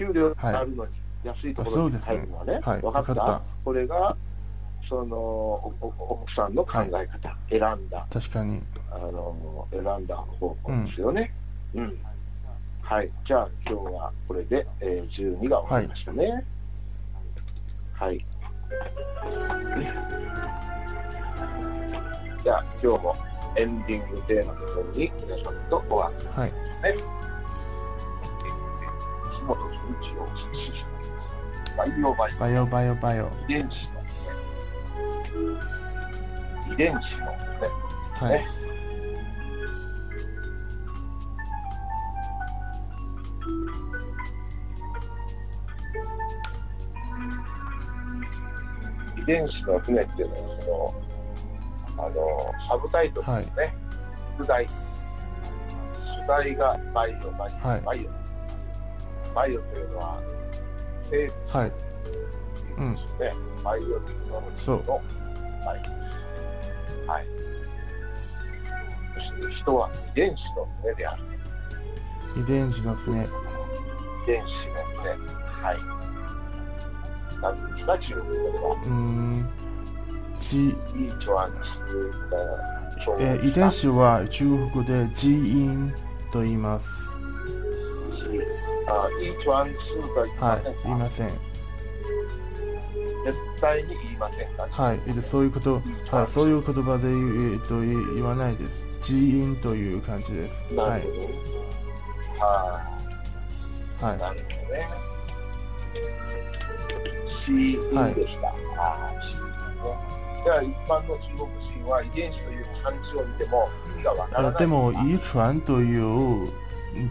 [0.00, 0.92] 給料があるのに、
[1.24, 4.16] 安いところに入るのはね、はい分かったわかったこれが
[4.88, 8.62] その奥さんの考え方、選んだ確かに。
[8.90, 11.32] あの選んだ方法ですよね。
[11.74, 11.98] うん。
[12.82, 13.10] はい。
[13.26, 16.44] じゃあ今日はこれで、えー、12が終わりましたね。
[17.92, 18.24] はい。
[22.42, 23.14] じゃあ今日も
[23.56, 26.50] エンディングテーマとともに皆さんとお別れはい。
[26.50, 27.04] ですね。
[27.04, 27.39] 木本
[29.90, 31.76] 純一を推進しております。
[31.76, 33.30] バイオバイバイオバイオバイオ。
[33.48, 34.00] 遺伝子の
[36.72, 37.68] 遺伝子のですね、
[38.14, 38.30] はい。
[38.32, 38.46] ね
[49.16, 52.14] 遺伝子の船っていうのはそのあの
[52.68, 53.74] サブタイトルですね、
[54.38, 58.19] 主題主題がバイオバイオ、はいバイオ
[59.34, 60.18] バイオというのは
[61.10, 61.72] 生物はい。
[62.78, 62.94] うん。
[62.94, 63.00] で。
[63.64, 65.02] バイオテクノロジーのはい。
[67.06, 67.26] はい。
[69.14, 71.22] そして人は遺伝子の船である。
[72.36, 73.22] 遺伝子の船。
[73.22, 73.26] 遺
[74.26, 74.50] 伝子の
[75.02, 75.10] 船。
[75.10, 75.16] は
[75.74, 75.78] い。
[77.42, 78.72] 何ですか、中国語では。
[78.72, 79.48] うーん。
[83.18, 85.92] えー遺伝子は中国語で基因
[86.32, 87.09] と言います。
[88.90, 90.62] あ、イーチョアンーがはい。
[90.84, 91.28] 言いません。
[93.24, 95.00] 絶対に言いませんか、はい。
[95.06, 96.26] えっと、そういうこと、はい。
[96.32, 98.72] そういう言葉で言う、えっと、言言わないです。
[99.02, 100.74] 基因という感じです。
[100.74, 101.02] はいなる。
[101.02, 101.08] ほ
[102.38, 102.44] ど。
[102.44, 102.46] は
[104.00, 104.18] はいい。。
[104.18, 104.88] なるほどね。
[107.46, 108.48] 死因でした。
[108.48, 110.10] ああ、死因ね。
[110.42, 114.52] じゃあ、一般の中国人は遺伝子という漢字を見ても意味がわからない。
[114.54, 116.48] あでも、遺传という、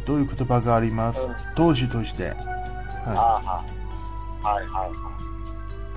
[0.05, 1.19] どういう言葉があります？
[1.21, 1.35] うん。
[1.55, 2.29] 動詞として。
[2.29, 2.35] は
[3.05, 3.41] あ
[4.43, 4.91] あ、はいはいはい。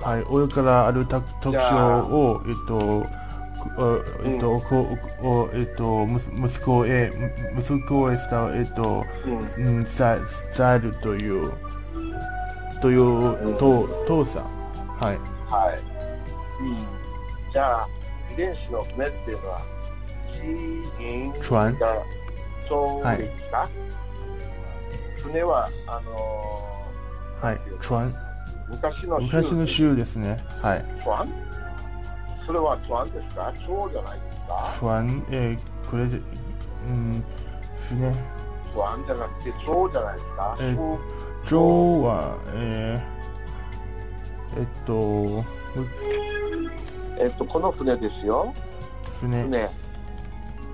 [0.01, 0.03] い。
[0.03, 0.25] はい。
[0.29, 7.11] 親からある特特徴を、えっと、こえっと、こうおえっと、む息子へ、
[7.53, 8.23] む息子へ伝
[8.55, 10.19] え、えっと、うんうん、伝え
[10.57, 11.51] 伝えるという、
[12.81, 14.41] という、と、とさ。
[14.99, 15.19] はい。
[15.49, 15.79] はい。
[16.61, 16.77] うん。
[17.53, 17.87] じゃあ、
[18.33, 19.61] 遺伝子の船っていうのは、
[20.33, 21.33] 基因
[23.17, 23.67] ですか、
[25.23, 26.11] 船は、あの
[27.41, 27.59] はい。
[27.79, 28.05] 船？
[28.07, 28.13] ー
[28.69, 30.43] 昔の昔の州ですね。
[30.61, 30.85] はい。
[31.03, 31.27] 船？
[32.45, 33.53] それは船ですか？
[33.65, 34.55] 蝶じゃないですか？
[34.79, 36.17] 船、えー、これで、
[36.87, 37.23] うん、
[37.89, 38.11] 船？
[38.73, 40.75] 船じゃなくて蝶じゃないですか、えー
[42.01, 44.93] は、えー、えっと、
[47.21, 48.53] えっと、この船ですよ。
[49.19, 49.43] 船。
[49.43, 49.69] 船。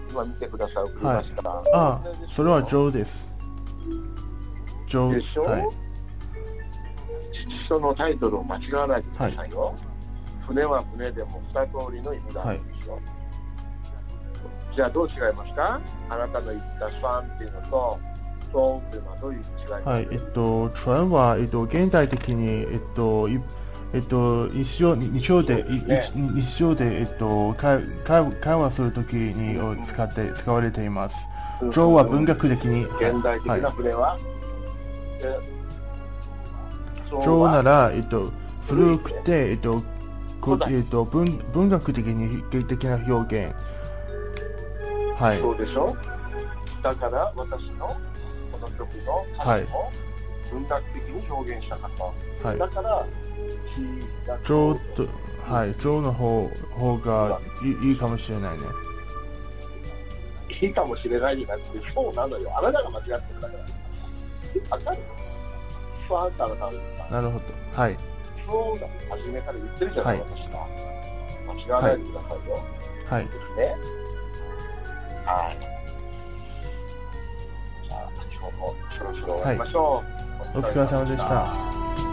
[0.09, 1.63] 今見てください、送りました。
[1.73, 2.01] あ、
[2.31, 3.27] それはジョーです。
[4.87, 5.51] ジョでしょ、ー。
[5.51, 5.61] はい。
[5.61, 5.69] 辞
[7.69, 9.73] 書のタイトルを間違わないでくださいよ。
[10.47, 12.99] 船は船でも二通りの意味があるんですよ。
[14.75, 15.81] じゃあどう違いますか？
[16.09, 17.99] あなたの言ったファンっていうのと、
[18.51, 20.07] ソーンっていうのはどういう違いですか、はい。
[20.11, 23.39] えっと、船は、えっと、現代的に、えっと、い
[23.91, 26.01] えっと、日常日常で、いね。
[26.13, 31.15] 日日常で、えっと、会会会話するときにを使って、使われています。
[31.61, 31.71] うん。
[31.71, 34.17] ジョーは文学的に、現代的はいな船は、
[35.21, 35.39] え
[37.09, 38.31] ジョーなはら、えっと、
[38.67, 39.81] 古くて、えっと、
[40.39, 43.55] こえっと、文文学的に的な表現。
[45.19, 45.39] はい。
[45.39, 45.97] そうでしょ？
[46.81, 49.91] だから私のこの曲の歌詞も
[50.51, 51.91] 文学的に表現したかっ
[52.41, 52.47] た。
[52.47, 52.57] はい。
[52.59, 53.05] だから、
[53.75, 55.07] キーがジョーと、
[55.51, 56.47] はい、ジョーの方
[56.77, 58.63] 方がいいいいかもしれないね。
[60.61, 62.51] いいかもしれないじゃなくて、そうなのよ。
[62.57, 64.77] あなたが間違ってるだから。
[64.77, 64.97] わかる
[66.07, 67.81] 不安からなんですかなるほど。
[67.81, 67.97] はい。
[68.47, 68.87] そうだ。
[69.09, 70.67] 初めから言ってるじゃない、はい私が。
[71.53, 72.59] 間違わないでくださいよ。
[73.05, 73.25] はい。
[73.25, 73.75] ですね。
[75.25, 75.57] はい。
[77.87, 78.09] じゃあ、
[78.39, 80.03] 今日もそろそろ終わりましょ
[80.55, 80.57] う。
[80.57, 82.08] お疲れ様でした。